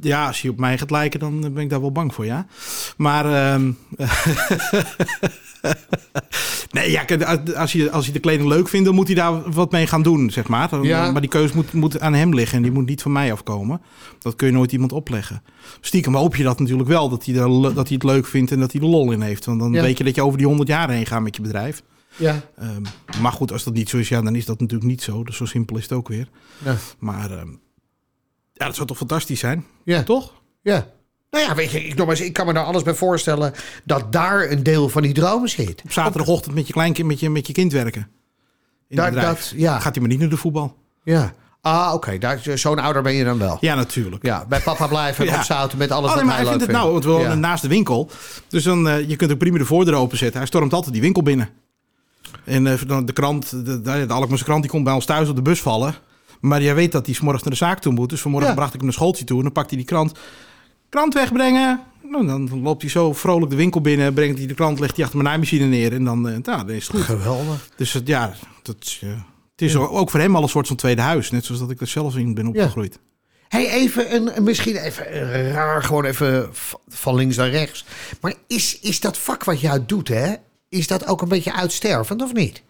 Ja, 0.02 0.28
als 0.28 0.42
je 0.42 0.50
op 0.50 0.60
mij 0.60 0.78
gaat 0.78 0.92
lijken, 0.92 1.20
dan 1.20 1.42
ben 1.42 1.64
ik 1.64 1.70
daar 1.70 1.82
wel 1.82 1.92
bang 1.92 2.14
voor, 2.14 2.26
ja. 2.26 2.48
Maar... 2.98 3.26
ehm, 3.26 3.72
nee, 6.72 6.92
ja, 6.92 7.06
als 7.56 7.72
je, 7.72 7.92
als 7.92 8.06
je 8.06 8.12
de 8.12 8.20
kleding 8.20 8.48
leuk 8.50 8.68
vindt, 8.68 8.86
dan 8.86 8.96
moet 8.96 9.06
hij 9.08 9.16
daar 9.16 9.52
wat 9.52 9.72
mee 9.72 9.88
gaan 9.88 10.02
doen, 10.04 10.30
zeg 10.30 10.48
maar. 10.48 10.70
Dan- 10.70 10.84
Ja. 10.84 11.12
Maar 11.12 11.22
die 11.22 11.30
keuze 11.30 11.56
moet, 11.56 11.74
moet 11.74 12.00
aan 12.00 12.14
hem 12.14 12.34
liggen 12.34 12.58
en 12.58 12.64
die 12.64 12.72
moet 12.72 12.86
niet 12.86 13.02
van 13.02 13.12
mij 13.12 13.32
afkomen. 13.32 13.82
Dat 14.20 14.36
kun 14.36 14.48
je 14.48 14.54
nooit 14.54 14.72
iemand 14.72 14.92
opleggen. 14.92 15.44
Stiekem 15.82 16.16
hoop 16.16 16.36
je 16.36 16.44
dat 16.44 16.60
natuurlijk 16.60 16.90
wel, 16.90 17.10
dat 17.10 17.26
hij, 17.26 17.36
er, 17.36 17.50
dat 17.62 17.88
hij 17.88 17.94
het 17.94 18.04
leuk 18.04 18.26
vindt 18.26 18.52
en 18.52 18.60
dat 18.60 18.72
hij 18.72 18.82
er 18.82 18.88
lol 18.88 19.12
in 19.12 19.22
heeft. 19.22 19.46
Want 19.46 19.60
dan 19.60 19.72
Ja. 19.74 19.82
weet 19.82 19.98
je 19.98 20.04
dat 20.04 20.16
je 20.16 20.24
over 20.24 20.38
die 20.38 20.48
100 20.48 20.70
jaar 20.70 20.90
heen 20.90 21.06
gaat 21.06 21.22
met 21.22 21.36
je 21.36 21.42
bedrijf. 21.42 21.82
Ja. 22.16 22.42
Ehm, 22.58 22.82
maar 23.22 23.32
goed, 23.32 23.52
als 23.52 23.64
dat 23.64 23.74
niet 23.74 23.90
zo 23.90 23.98
is, 23.98 24.10
ja, 24.10 24.22
dan 24.22 24.36
is 24.36 24.46
dat 24.46 24.60
natuurlijk 24.60 24.90
niet 24.90 25.02
zo. 25.02 25.24
Dus 25.24 25.36
zo 25.38 25.46
simpel 25.46 25.78
is 25.78 25.84
het 25.84 25.92
ook 25.92 26.08
weer. 26.08 26.30
Ja. 26.66 26.76
Maar 27.00 27.32
ehm, 27.32 27.50
ja, 28.54 28.66
dat 28.66 28.76
zou 28.76 28.88
toch 28.88 28.98
fantastisch 28.98 29.40
zijn? 29.40 29.66
Ja. 29.84 30.04
Toch? 30.04 30.34
ja. 30.62 30.88
Nou 31.32 31.46
ja, 31.46 31.56
weet 31.56 31.72
je, 31.72 31.86
ik, 31.86 31.96
nogmaals, 31.96 32.22
ik 32.22 32.34
kan 32.34 32.46
me 32.46 32.54
daar 32.54 32.64
alles 32.64 32.84
bij 32.84 32.94
voorstellen 32.94 33.54
dat 33.84 34.12
daar 34.12 34.50
een 34.52 34.64
deel 34.64 34.90
van 34.90 35.02
die 35.02 35.14
droom 35.14 35.48
zit. 35.48 35.82
Op 35.84 35.92
zaterdagochtend 35.92 36.56
met 36.56 36.68
je 36.68 36.74
kleinkind, 36.74 37.08
met 37.08 37.20
je, 37.20 37.30
met 37.30 37.48
je 37.48 37.54
kind 37.54 37.72
werken. 37.72 38.08
In 38.88 38.96
Dat- 39.14 39.54
ja. 39.56 39.80
Gaat 39.80 39.92
hij 39.94 40.00
maar 40.02 40.10
niet 40.12 40.20
naar 40.20 40.30
de 40.30 40.38
voetbal? 40.38 40.76
Ja. 41.04 41.34
Ah, 41.62 41.92
oké, 41.94 42.18
daar- 42.18 42.40
zo'n 42.54 42.80
ouder 42.80 43.02
ben 43.02 43.14
je 43.14 43.24
dan 43.24 43.38
wel. 43.38 43.58
Ja, 43.62 43.76
natuurlijk. 43.76 44.24
Ja, 44.26 44.46
bij 44.46 44.60
papa 44.60 44.88
blijven 44.88 45.26
en 45.26 45.32
Ja. 45.32 45.38
opzouten 45.38 45.78
met 45.78 45.92
alles 45.92 46.10
Oh, 46.10 46.16
nee, 46.16 46.26
wat 46.26 46.26
maar 46.26 46.36
hij 46.36 46.44
leuk 46.44 46.54
vindt 46.54 46.68
het 46.72 46.76
nou, 46.82 46.92
want 46.92 47.04
we 47.04 47.10
wonen 47.12 47.30
Ja. 47.30 47.36
naast 47.36 47.62
de 47.62 47.68
winkel. 47.68 48.10
Dus 48.48 48.64
dan, 48.64 48.88
eh, 48.90 49.10
je 49.10 49.16
kunt 49.16 49.32
ook 49.32 49.38
prima 49.38 49.58
de 49.58 49.66
voordeur 49.66 49.94
openzetten. 49.96 50.38
Hij 50.38 50.48
stormt 50.48 50.74
altijd 50.74 50.94
die 50.94 51.02
winkel 51.02 51.24
binnen. 51.24 51.50
En 52.46 52.78
dan 52.88 53.06
de 53.06 53.14
krant, 53.14 53.50
de, 53.50 53.82
de, 53.82 54.06
de 54.06 54.14
Alkmaarse 54.14 54.44
krant, 54.44 54.62
die 54.62 54.72
komt 54.72 54.84
bij 54.84 54.94
ons 54.94 55.06
thuis 55.06 55.30
op 55.30 55.36
de 55.36 55.42
bus 55.42 55.62
vallen. 55.62 55.96
Maar 56.40 56.62
jij 56.62 56.76
weet 56.76 56.92
dat 56.92 57.06
hij 57.06 57.16
's 57.16 57.20
morgens 57.20 57.44
naar 57.44 57.52
de 57.54 57.58
zaak 57.60 57.80
toe 57.80 57.94
moet. 57.94 58.10
Dus 58.10 58.22
vanmorgen 58.22 58.50
Ja. 58.50 58.56
bracht 58.56 58.70
ik 58.74 58.76
hem 58.76 58.86
naar 58.86 58.94
schooltje 58.94 59.24
toe. 59.24 59.38
En 59.38 59.44
dan 59.44 59.52
pakt 59.52 59.70
hij 59.70 59.78
die 59.78 59.88
krant. 59.88 60.12
Krant 60.90 61.14
wegbrengen. 61.14 61.80
Nou, 62.04 62.28
dan 62.28 62.62
loopt 62.62 62.82
hij 62.82 62.92
zo 62.92 63.14
vrolijk 63.14 63.50
de 63.52 63.58
winkel 63.58 63.82
binnen. 63.82 64.14
Brengt 64.14 64.38
hij 64.38 64.48
de 64.48 64.54
krant, 64.54 64.80
legt 64.80 64.96
hij 64.96 65.04
achter 65.06 65.18
mijn 65.18 65.30
naaimachine 65.30 65.66
neer. 65.66 65.94
En 65.94 66.04
dan, 66.04 66.18
eh, 66.30 66.38
nou, 66.38 66.66
dan 66.66 66.70
is 66.70 66.88
het 66.88 66.96
goed. 66.96 67.06
Geweldig. 67.06 67.70
Dus 67.76 67.94
het- 67.94 68.08
ja, 68.08 68.34
dat, 68.64 68.76
is, 68.80 69.00
eh, 69.04 69.10
het 69.52 69.62
is 69.62 69.76
ook 69.76 70.10
voor 70.10 70.20
hem 70.20 70.36
al 70.36 70.44
een 70.44 70.50
soort 70.50 70.68
van 70.68 70.76
tweede 70.76 71.02
huis. 71.02 71.32
Net 71.32 71.46
zoals 71.46 71.62
dat 71.62 71.72
ik 71.72 71.82
er 71.82 71.88
zelf 71.88 72.16
in 72.18 72.34
ben 72.34 72.48
opgegroeid. 72.48 73.00
Hey, 73.48 73.70
even 73.70 74.16
een, 74.16 74.44
misschien 74.44 74.76
even 74.76 75.16
een 75.36 75.52
raar, 75.52 75.84
gewoon 75.84 76.06
even 76.06 76.50
van 76.88 77.16
links 77.16 77.36
naar 77.36 77.50
rechts. 77.50 77.86
Maar 78.22 78.34
is, 78.48 78.80
is 78.80 79.00
dat 79.00 79.18
vak 79.18 79.44
wat 79.44 79.60
jij 79.62 79.86
doet, 79.86 80.08
hè? 80.08 80.34
Is 80.70 80.88
dat 80.88 81.08
ook 81.08 81.22
een 81.22 81.28
beetje 81.28 81.54
uitstervend 81.54 82.22
of 82.22 82.34
niet? 82.34 82.62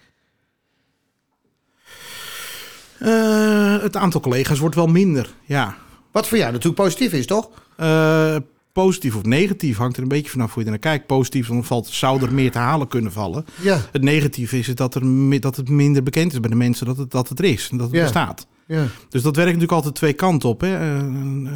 Eh, 2.99 3.81
het 3.81 3.95
aantal 3.95 4.21
collega's 4.21 4.59
wordt 4.59 4.75
wel 4.75 4.87
minder, 4.87 5.33
ja. 5.45 5.77
Wat 6.11 6.27
voor 6.27 6.37
jou 6.37 6.51
natuurlijk 6.51 6.81
positief 6.81 7.13
is, 7.13 7.25
toch? 7.25 7.49
Eh, 7.79 8.35
Positief 8.73 9.15
of 9.15 9.23
negatief 9.23 9.77
hangt 9.77 9.97
er 9.97 10.03
een 10.03 10.07
beetje 10.09 10.29
vanaf 10.31 10.49
hoe 10.53 10.59
je 10.59 10.63
er 10.65 10.69
naar 10.71 10.79
kijkt. 10.79 11.05
Positief, 11.07 11.47
dan 11.47 11.63
valt, 11.63 11.87
zou 11.87 12.21
er 12.23 12.33
meer 12.33 12.51
te 12.51 12.57
halen 12.57 12.87
kunnen 12.87 13.11
vallen. 13.11 13.45
Ja, 13.61 13.81
Het 13.91 14.01
negatieve 14.01 14.57
is 14.59 14.67
het 14.67 14.77
dat, 14.77 14.95
er, 14.95 15.39
dat 15.39 15.55
het 15.55 15.69
minder 15.69 16.03
bekend 16.03 16.33
is 16.33 16.39
bij 16.39 16.49
de 16.49 16.55
mensen 16.55 16.85
dat 16.85 16.97
het, 16.97 17.11
dat 17.11 17.29
het 17.29 17.39
er 17.39 17.45
is. 17.45 17.69
en 17.71 17.77
Dat 17.77 17.87
het 17.87 17.95
Ja. 17.95 18.01
bestaat. 18.03 18.47
ja. 18.67 18.85
Dus 19.09 19.21
dat 19.21 19.35
werkt 19.35 19.51
natuurlijk 19.51 19.71
altijd 19.71 19.95
twee 19.95 20.13
kanten 20.13 20.49
op. 20.49 20.61
Hè. 20.61 20.75
Eh, 20.77 20.97
eh, 20.99 21.51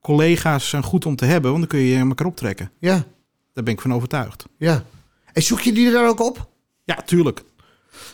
collega's 0.00 0.68
zijn 0.68 0.82
goed 0.82 1.06
om 1.06 1.16
te 1.16 1.24
hebben, 1.24 1.50
want 1.50 1.62
dan 1.70 1.78
kun 1.80 1.86
je 1.88 1.98
elkaar 1.98 2.26
optrekken. 2.26 2.70
Ja, 2.78 3.04
Daar 3.52 3.64
ben 3.64 3.72
ik 3.74 3.80
van 3.80 3.94
overtuigd. 3.94 4.46
ja. 4.58 4.84
En 5.32 5.42
zoek 5.42 5.60
je 5.60 5.72
die 5.72 5.86
er 5.86 5.92
dan 5.92 6.06
ook 6.06 6.20
op? 6.20 6.48
Ja, 6.84 6.94
tuurlijk. 7.06 7.42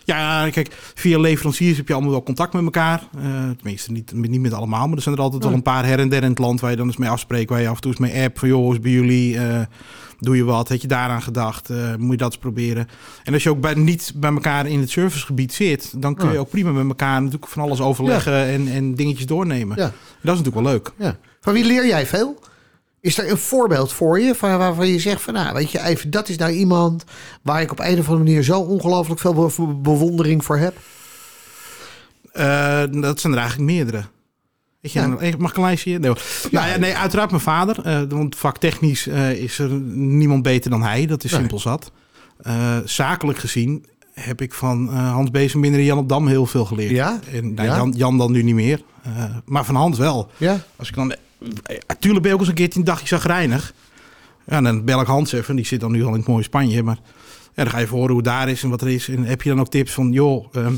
Ja, 0.05 0.51
kijk, 0.51 0.69
via 0.95 1.19
leveranciers 1.19 1.77
heb 1.77 1.89
je 1.89 1.95
allemaal 1.95 2.11
wel 2.13 2.23
contact 2.23 2.53
met 2.53 2.65
elkaar. 2.65 3.03
Eh, 3.19 3.23
tenminste, 3.57 3.93
niet, 3.93 4.13
niet 4.13 4.41
met 4.41 4.53
allemaal, 4.53 4.87
maar 4.87 4.97
er 4.97 5.03
zijn 5.03 5.15
er 5.15 5.21
altijd 5.21 5.45
wel 5.45 5.53
een 5.53 5.63
paar 5.63 5.85
her 5.87 5.99
en 5.99 6.09
der 6.09 6.23
in 6.23 6.29
het 6.31 6.39
land 6.39 6.61
waar 6.61 6.71
je 6.71 6.77
dan 6.77 6.87
eens 6.87 6.97
mee 6.97 7.09
afspreekt. 7.09 7.51
Waar 7.51 7.61
je 7.61 7.69
af 7.69 7.75
en 7.75 7.81
toe 7.81 7.91
eens 7.91 8.01
mee 8.01 8.23
app 8.25 8.39
van, 8.39 8.49
joh, 8.49 8.73
is 8.73 8.81
bij 8.81 8.91
jullie? 8.91 9.39
Eh, 9.39 9.61
doe 10.19 10.37
je 10.37 10.45
wat? 10.45 10.69
Heb 10.69 10.81
je 10.81 10.89
daaraan 10.89 11.23
gedacht? 11.23 11.71
Eh, 11.71 11.95
moet 11.99 12.11
je 12.11 12.17
dat 12.17 12.31
eens 12.33 12.41
proberen? 12.41 12.89
En 13.25 13.33
als 13.33 13.43
je 13.43 13.51
ook 13.51 13.61
bij, 13.61 13.75
niet 13.75 14.13
bij 14.17 14.33
elkaar 14.33 14.67
in 14.67 14.81
het 14.81 14.91
servicegebied 14.91 15.53
zit, 15.53 16.03
dan 16.03 16.15
kun 16.15 16.27
je 16.29 16.35
Ja. 16.35 16.41
ook 16.41 16.51
prima 16.51 16.71
met 16.71 16.87
elkaar 16.89 17.23
natuurlijk 17.23 17.51
van 17.51 17.63
alles 17.63 17.81
overleggen 17.81 18.47
en, 18.47 18.69
en 18.69 18.95
dingetjes 18.95 19.27
doornemen. 19.27 19.77
Ja. 19.77 19.83
Dat 20.23 20.35
is 20.37 20.43
natuurlijk 20.43 20.55
wel 20.55 20.73
leuk. 20.73 20.91
Ja. 20.99 21.17
Van 21.41 21.53
wie 21.53 21.65
leer 21.65 21.87
jij 21.87 22.07
veel? 22.07 22.39
Is 23.03 23.19
er 23.19 23.31
een 23.31 23.37
voorbeeld 23.39 23.93
voor 23.93 24.21
je 24.21 24.35
van, 24.35 24.59
waarvan 24.59 24.87
je 24.89 24.99
zegt 24.99 25.23
van, 25.23 25.35
nou, 25.35 25.55
weet 25.55 25.71
je, 25.71 25.81
even, 25.83 26.11
dat 26.11 26.29
is 26.29 26.37
nou 26.37 26.53
iemand 26.53 27.05
waar 27.43 27.61
ik 27.61 27.71
op 27.71 27.79
een 27.79 27.99
of 27.99 28.09
andere 28.09 28.17
manier 28.19 28.43
zo 28.43 28.61
ongelooflijk 28.61 29.21
veel 29.21 29.35
be- 29.35 29.75
bewondering 29.83 30.45
voor 30.45 30.57
heb? 30.59 30.77
Eh, 32.33 32.83
dat 32.91 33.21
zijn 33.21 33.33
er 33.33 33.39
eigenlijk 33.39 33.71
meerdere. 33.71 34.05
Weet 34.81 34.93
je, 34.93 35.01
Ja. 35.01 35.07
mag 35.39 35.51
ik 35.51 35.57
een 35.57 35.63
lijstje? 35.63 35.99
Nee, 35.99 36.13
nou 36.51 36.69
ja, 36.69 36.77
nee, 36.77 36.95
uiteraard 36.97 37.31
mijn 37.31 37.43
vader. 37.43 37.81
eh, 37.85 38.01
want 38.09 38.37
vaktechnisch 38.37 39.07
eh, 39.07 39.31
is 39.33 39.59
er 39.59 39.69
niemand 39.95 40.43
beter 40.43 40.71
dan 40.71 40.83
hij. 40.83 41.07
Dat 41.07 41.25
is 41.25 41.31
Nee. 41.31 41.41
simpel 41.41 41.59
zat. 41.59 41.93
Zakelijk 42.85 43.39
gezien 43.39 43.87
heb 44.15 44.41
ik 44.41 44.55
van 44.55 44.89
Hans 44.89 45.31
Bezenbinder 45.31 45.81
en 45.81 45.87
Jan 45.87 45.99
op 45.99 46.09
Dam 46.09 46.27
heel 46.27 46.47
veel 46.47 46.65
geleerd. 46.65 46.91
Ja? 46.91 47.21
En, 47.33 47.55
nou, 47.55 47.69
Ja? 47.69 47.77
Jan, 47.77 47.93
Jan 47.97 48.19
dan 48.19 48.33
nu 48.33 48.43
niet 48.43 48.55
meer. 48.55 48.83
Maar 49.45 49.65
van 49.65 49.75
Hans 49.75 49.99
wel. 49.99 50.31
Ja? 50.37 50.59
Als 50.77 50.89
ik 50.89 50.95
dan... 50.95 51.15
Natuurlijk 51.87 52.23
ben 52.23 52.27
ik 52.27 52.33
ook 52.33 52.39
eens 52.41 52.49
een 52.49 52.55
keertje 52.55 52.79
een 52.79 52.85
dagje 52.85 53.07
zagrijnig. 53.07 53.73
Ja, 54.47 54.57
en 54.57 54.65
dan 54.65 54.85
bel 54.85 55.01
ik 55.01 55.07
Hans 55.07 55.33
even. 55.33 55.57
Die 55.57 55.67
zit 55.67 55.81
dan 55.81 55.93
nu 55.93 56.03
al 56.03 56.09
in 56.13 56.19
het 56.19 56.27
mooie 56.27 56.43
Spanje. 56.43 56.83
Maar 56.83 56.99
ja, 57.55 57.63
dan 57.63 57.71
ga 57.71 57.79
je 57.79 57.85
even 57.85 57.97
horen 57.97 58.11
hoe 58.15 58.21
het 58.23 58.31
daar 58.31 58.49
is 58.49 58.63
en 58.63 58.71
wat 58.71 58.81
er 58.81 58.89
is. 58.89 59.09
En 59.09 59.25
heb 59.25 59.43
je 59.43 59.49
dan 59.49 59.61
ook 59.61 59.69
tips 59.71 59.93
van... 59.93 60.13
joh, 60.13 60.47
ehm, 60.53 60.75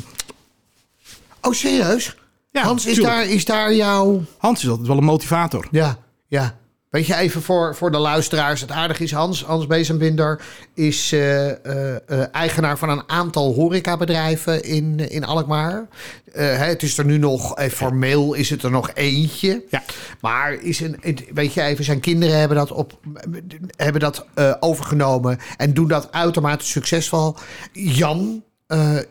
Oh, 1.41 1.53
serieus? 1.53 2.17
ja, 2.51 2.63
Hans, 2.63 2.87
is 2.87 2.95
tuurlijk. 2.95 3.15
daar, 3.15 3.27
is 3.27 3.45
daar 3.45 3.75
jouw... 3.75 4.25
Hans 4.39 4.63
is 4.63 4.69
altijd 4.69 4.89
wel 4.89 4.97
een 4.97 5.05
motivator. 5.05 5.67
Ja, 5.71 5.99
ja. 6.29 6.59
Weet 6.95 7.07
je, 7.07 7.15
even 7.15 7.43
voor, 7.43 7.75
voor 7.75 7.91
de 7.91 7.99
luisteraars. 7.99 8.61
Het 8.61 8.71
aardige 8.71 9.03
is, 9.03 9.13
Hans, 9.13 9.45
Hans 9.45 9.67
Bezenbinder 9.67 10.41
is 10.75 11.13
eh, 11.13 11.51
eh, 11.51 11.97
eh, 12.07 12.27
eigenaar 12.33 12.79
van 12.79 12.89
een 12.89 13.03
aantal 13.07 13.55
horecabedrijven 13.55 14.63
in, 14.63 15.11
in 15.11 15.25
Alkmaar. 15.25 15.89
Hè, 16.33 16.43
het 16.45 16.83
is 16.83 16.99
er 16.99 17.05
nu 17.05 17.19
nog, 17.19 17.55
formeel 17.71 18.35
is 18.35 18.51
het 18.51 18.63
er 18.63 18.71
nog 18.71 18.91
eentje. 18.95 19.65
Ja. 19.71 19.83
Maar 20.21 20.53
is 20.53 20.81
een, 20.81 21.19
weet 21.33 21.53
je 21.53 21.63
even, 21.63 21.85
zijn 21.85 22.01
kinderen 22.01 22.39
hebben 22.39 22.57
dat, 22.57 22.73
op, 22.73 22.99
hebben 23.77 24.01
dat 24.01 24.27
overgenomen 24.61 25.39
en 25.57 25.75
doen 25.75 25.89
dat 25.89 26.13
uitermate 26.13 26.65
succesvol. 26.65 27.37
Jan 27.73 28.45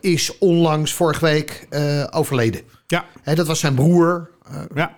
is 0.01 0.37
onlangs 0.37 0.93
vorige 0.93 1.25
week 1.25 1.67
overleden. 2.11 2.61
Ja, 2.87 3.05
Hè, 3.21 3.35
dat 3.35 3.47
was 3.47 3.59
zijn 3.59 3.75
broer. 3.75 4.29
Ja, 4.73 4.97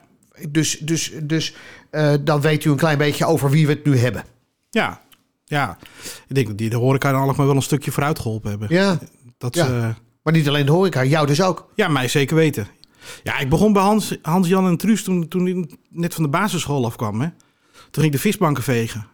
dus 0.50 0.78
dus, 0.80 1.12
dus 1.24 1.56
eh, 1.96 2.14
dan 2.22 2.42
weet 2.42 2.66
u 2.66 2.70
een 2.70 2.76
klein 2.78 2.98
beetje 2.98 3.26
over 3.26 3.50
wie 3.50 3.68
we 3.68 3.74
het 3.74 3.86
nu 3.86 3.98
hebben. 3.98 4.24
ja, 4.70 5.02
ja. 5.46 5.78
Ik 6.28 6.36
denk 6.36 6.48
dat 6.48 6.58
die 6.58 6.70
de 6.70 6.76
horeca 6.76 7.12
dan 7.12 7.22
allemaal 7.22 7.46
wel 7.46 7.56
een 7.56 7.62
stukje 7.62 7.92
vooruit 7.92 8.20
geholpen 8.20 8.50
hebben. 8.50 8.68
Ja, 8.72 8.98
Dat 9.38 9.56
Ja. 9.56 9.66
ze, 9.66 9.72
eh, 9.76 9.88
maar 10.24 10.34
niet 10.34 10.48
alleen 10.48 10.66
de 10.66 10.72
horeca, 10.72 11.04
jou 11.04 11.28
dus 11.28 11.42
ook. 11.42 11.70
ja, 11.76 11.88
mij 11.88 12.08
zeker 12.08 12.36
weten. 12.36 12.68
Ja, 13.24 13.38
ik 13.40 13.50
begon 13.50 13.74
bij 13.74 13.82
Hans, 13.82 14.18
Hans 14.22 14.48
Jan 14.48 14.68
en 14.68 14.78
Truus 14.78 15.04
toen, 15.04 15.28
toen 15.28 15.48
ik 15.48 15.76
net 15.90 16.14
van 16.14 16.24
de 16.24 16.30
basisschool 16.30 16.86
afkwam. 16.86 17.22
Hè. 17.22 17.28
Toen 17.72 17.90
ging 17.92 18.06
ik 18.06 18.12
de 18.12 18.20
visbanken 18.20 18.64
vegen. 18.64 19.08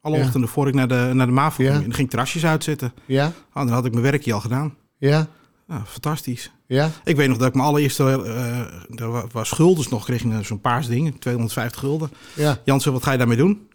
Alle 0.00 0.16
Ja. 0.16 0.22
ochtenden 0.24 0.48
voor 0.48 0.68
ik 0.68 0.74
naar 0.74 0.88
de, 0.88 1.10
naar 1.14 1.26
de 1.26 1.32
MAVO 1.32 1.62
Ja. 1.62 1.68
ging. 1.68 1.78
En 1.82 1.84
dan 1.84 1.94
ging 1.94 2.04
ik 2.06 2.10
terrasjes 2.10 2.44
uitzetten. 2.46 2.92
Ja, 3.06 3.32
Ah, 3.52 3.64
dan 3.66 3.74
had 3.74 3.84
ik 3.84 3.90
mijn 3.92 4.04
werkje 4.04 4.32
al 4.32 4.40
gedaan. 4.40 4.74
ja, 4.98 5.26
Ja, 5.68 5.82
fantastisch. 5.86 6.52
ja. 6.66 6.90
Ik 7.04 7.16
weet 7.16 7.28
nog 7.28 7.38
dat 7.38 7.48
ik 7.48 7.54
mijn 7.54 7.66
allereerste, 7.66 8.02
eh 8.04 9.00
er 9.00 9.10
wa- 9.10 9.26
was 9.32 9.50
guldens 9.50 9.88
nog, 9.88 10.04
kreeg 10.04 10.22
een- 10.22 10.44
zo'n 10.44 10.60
paars 10.60 10.86
ding, 10.86 11.20
250 11.20 11.80
gulden. 11.80 12.10
ja. 12.34 12.60
Jan 12.64 12.80
zegt, 12.80 12.94
wat 12.94 13.04
ga 13.04 13.12
je 13.12 13.18
daarmee 13.18 13.36
doen? 13.36 13.68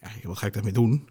Ja, 0.00 0.08
wat 0.22 0.38
ga 0.38 0.46
ik 0.46 0.52
daarmee 0.52 0.72
doen? 0.72 1.08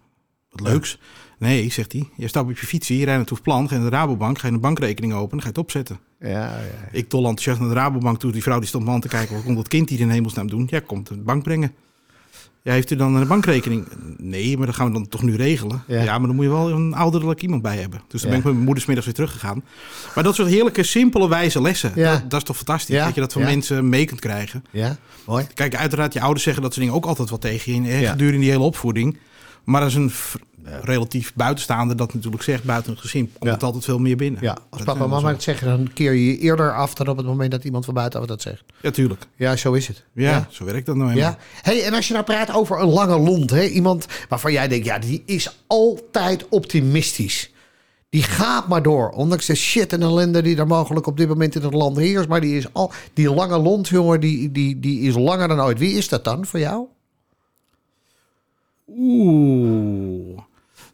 Wat 0.50 0.62
leuks. 0.62 1.00
Nee, 1.40 1.72
zegt 1.72 1.92
hij. 1.92 2.10
Je 2.16 2.28
stapt 2.28 2.50
op 2.50 2.58
je 2.58 2.66
fiets, 2.68 2.88
je 2.88 2.94
rijdt 2.96 3.08
naar 3.10 3.20
het 3.30 3.42
plan, 3.42 3.68
ga 3.68 3.76
je 3.76 3.82
naar 3.82 3.90
de 3.90 3.96
Rabobank, 3.96 4.40
ga 4.40 4.48
je 4.48 4.54
een 4.54 4.60
bankrekening 4.60 5.14
openen, 5.14 5.40
ga 5.44 5.50
je 5.50 5.54
het 5.54 5.58
opzetten. 5.64 6.00
ja, 6.20 6.30
ja. 6.30 6.62
Ik 6.92 7.10
dol 7.10 7.20
enthousiast 7.26 7.60
naar 7.60 7.70
de 7.70 7.76
Rabobank 7.76 8.20
toe. 8.20 8.32
Die 8.32 8.42
vrouw 8.44 8.60
die 8.60 8.68
stond 8.68 8.86
me 8.86 8.92
aan 8.92 9.00
te 9.02 9.08
kijken, 9.08 9.36
wat 9.36 9.44
komt 9.44 9.56
dat 9.56 9.68
kind 9.68 9.90
hier 9.90 10.00
in 10.00 10.10
hemelsnaam 10.10 10.48
doen? 10.50 10.68
Ja, 10.70 10.80
komt 10.80 11.08
de 11.08 11.18
bank 11.18 11.44
brengen. 11.44 11.74
Ja, 12.64 12.72
heeft 12.72 12.92
u 12.92 12.96
dan 12.96 13.16
een 13.16 13.28
bankrekening? 13.28 13.88
Nee, 14.18 14.58
maar 14.58 14.66
dat 14.66 14.76
gaan 14.76 14.88
we 14.88 14.94
dan 14.94 15.08
toch 15.08 15.22
nu 15.24 15.36
regelen. 15.36 15.84
Ja. 15.88 16.02
Ja, 16.02 16.18
maar 16.18 16.28
dan 16.28 16.36
moet 16.36 16.46
je 16.46 16.52
wel 16.52 16.70
een 16.70 16.94
ouderlijk 16.94 17.42
iemand 17.42 17.62
bij 17.62 17.78
hebben. 17.78 18.02
Dus 18.08 18.22
dan 18.22 18.22
Ja. 18.22 18.28
ben 18.30 18.38
ik 18.38 18.44
met 18.44 18.54
mijn 18.54 18.66
moeder 18.66 18.84
's 18.84 18.86
middags 18.88 19.06
weer 19.08 19.16
teruggegaan. 19.16 19.64
Maar 20.16 20.24
dat 20.24 20.36
soort 20.36 20.48
heerlijke, 20.50 20.84
simpele, 20.84 21.30
wijze 21.30 21.62
lessen. 21.62 21.92
Ja. 21.96 22.12
Dat, 22.12 22.30
dat 22.30 22.40
is 22.40 22.46
toch 22.46 22.56
fantastisch, 22.56 23.00
dat 23.00 23.16
je 23.16 23.22
dat 23.22 23.34
van 23.34 23.42
mensen 23.42 23.90
mee 23.90 24.06
kunt 24.06 24.20
krijgen. 24.20 24.64
ja. 24.72 24.98
Mooi. 25.26 25.48
Kijk, 25.54 25.76
uiteraard, 25.76 26.14
je 26.14 26.22
ouders 26.22 26.44
zeggen 26.44 26.64
dat 26.64 26.74
soort 26.74 26.86
dingen 26.86 27.02
ook 27.02 27.06
altijd 27.10 27.30
wel 27.30 27.40
tegen 27.40 27.84
je 27.84 27.92
in, 27.92 28.06
gedurende 28.08 28.40
die 28.40 28.50
hele 28.52 28.64
opvoeding. 28.64 29.18
Maar 29.64 29.82
als 29.82 29.94
een 29.96 30.12
relatief 30.82 31.34
buitenstaander 31.36 31.98
dat 31.98 32.14
natuurlijk 32.14 32.44
zegt, 32.44 32.64
buiten 32.64 32.92
het 32.92 33.02
gezin, 33.02 33.24
komt 33.32 33.44
Ja. 33.44 33.52
het 33.52 33.64
altijd 33.64 33.84
veel 33.86 34.00
meer 34.00 34.16
binnen. 34.18 34.42
Ja, 34.42 34.52
als 34.52 34.68
Dat 34.70 34.86
papa 34.86 35.04
en 35.04 35.10
mama 35.10 35.30
het 35.30 35.44
zeggen, 35.44 35.68
dan 35.68 35.94
keer 35.94 36.14
je 36.14 36.26
je 36.26 36.38
eerder 36.38 36.76
af 36.76 36.94
dan 36.94 37.08
op 37.08 37.18
het 37.18 37.26
moment 37.26 37.52
dat 37.52 37.64
iemand 37.64 37.86
van 37.86 37.94
buitenaf 37.94 38.28
dat 38.28 38.42
zegt. 38.42 38.64
Ja, 38.82 38.92
tuurlijk. 38.92 39.28
Ja, 39.36 39.56
zo 39.56 39.74
is 39.74 39.88
het. 39.88 40.04
Ja, 40.14 40.30
Ja. 40.30 40.48
zo 40.50 40.66
werkt 40.66 40.86
dat 40.86 40.96
nou 40.96 41.10
eenmaal. 41.10 41.30
Ja. 41.30 41.38
Hey, 41.62 41.84
en 41.84 41.94
als 41.94 42.08
je 42.08 42.14
nou 42.14 42.26
praat 42.26 42.54
over 42.54 42.80
een 42.82 42.90
lange 42.90 43.18
lont, 43.20 43.50
hè? 43.50 43.64
iemand 43.68 44.06
waarvan 44.30 44.52
jij 44.52 44.68
denkt, 44.68 44.86
ja, 44.86 45.00
die 45.00 45.24
is 45.26 45.56
altijd 45.68 46.46
optimistisch. 46.50 47.52
Die 48.10 48.24
gaat 48.24 48.68
maar 48.68 48.84
door, 48.84 49.10
ondanks 49.10 49.46
de 49.46 49.56
shit 49.56 49.94
en 49.94 50.02
ellende 50.02 50.42
die 50.42 50.58
er 50.58 50.68
mogelijk 50.68 51.08
op 51.08 51.18
dit 51.18 51.28
moment 51.28 51.56
in 51.56 51.62
het 51.62 51.74
land 51.74 51.98
heerst. 51.98 52.28
Maar 52.30 52.42
die 52.42 52.58
is 52.58 52.74
al, 52.74 52.92
die 53.14 53.34
lange 53.34 53.58
lont, 53.58 53.88
jongen, 53.88 54.20
die, 54.20 54.52
die, 54.52 54.80
die 54.80 55.02
is 55.02 55.16
langer 55.16 55.48
dan 55.48 55.62
ooit. 55.62 55.80
Wie 55.80 55.94
is 55.98 56.10
dat 56.10 56.24
dan 56.24 56.46
voor 56.46 56.60
jou? 56.60 56.86
Oeh. 58.98 60.38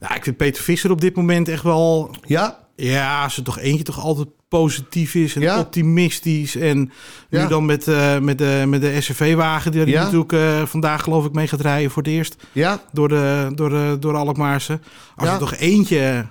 Nou, 0.06 0.18
ik 0.18 0.24
vind 0.24 0.38
Peter 0.38 0.64
Visser 0.64 0.92
op 0.92 1.02
dit 1.02 1.16
moment 1.16 1.48
echt 1.50 1.64
wel... 1.64 2.16
Ja, 2.26 2.58
Ja, 2.78 3.24
als 3.24 3.38
er 3.38 3.44
toch 3.44 3.60
eentje 3.60 3.84
toch 3.84 4.00
altijd 4.00 4.28
positief 4.48 5.16
is 5.16 5.36
en 5.36 5.42
Ja. 5.42 5.60
optimistisch. 5.60 6.56
En 6.56 6.78
nu 7.30 7.40
Ja. 7.40 7.48
dan 7.48 7.66
met, 7.66 7.88
eh, 7.88 8.20
met, 8.20 8.38
de, 8.38 8.64
met 8.68 8.82
de 8.82 9.02
SRV-wagen 9.02 9.72
die, 9.72 9.86
die 9.86 9.94
Ja. 9.94 10.04
natuurlijk 10.04 10.32
eh, 10.34 10.66
vandaag 10.66 11.04
geloof 11.04 11.26
ik 11.26 11.34
mee 11.34 11.48
gaat 11.48 11.62
rijden 11.62 11.92
voor 11.92 12.04
het 12.04 12.12
eerst. 12.12 12.36
ja, 12.52 12.82
Door 12.92 13.08
de, 13.10 13.52
door 13.56 13.70
de, 13.70 13.98
door 14.00 14.16
Alkmaarse. 14.16 14.80
Als 15.16 15.30
er 15.30 15.38
toch 15.38 15.56
eentje 15.56 16.26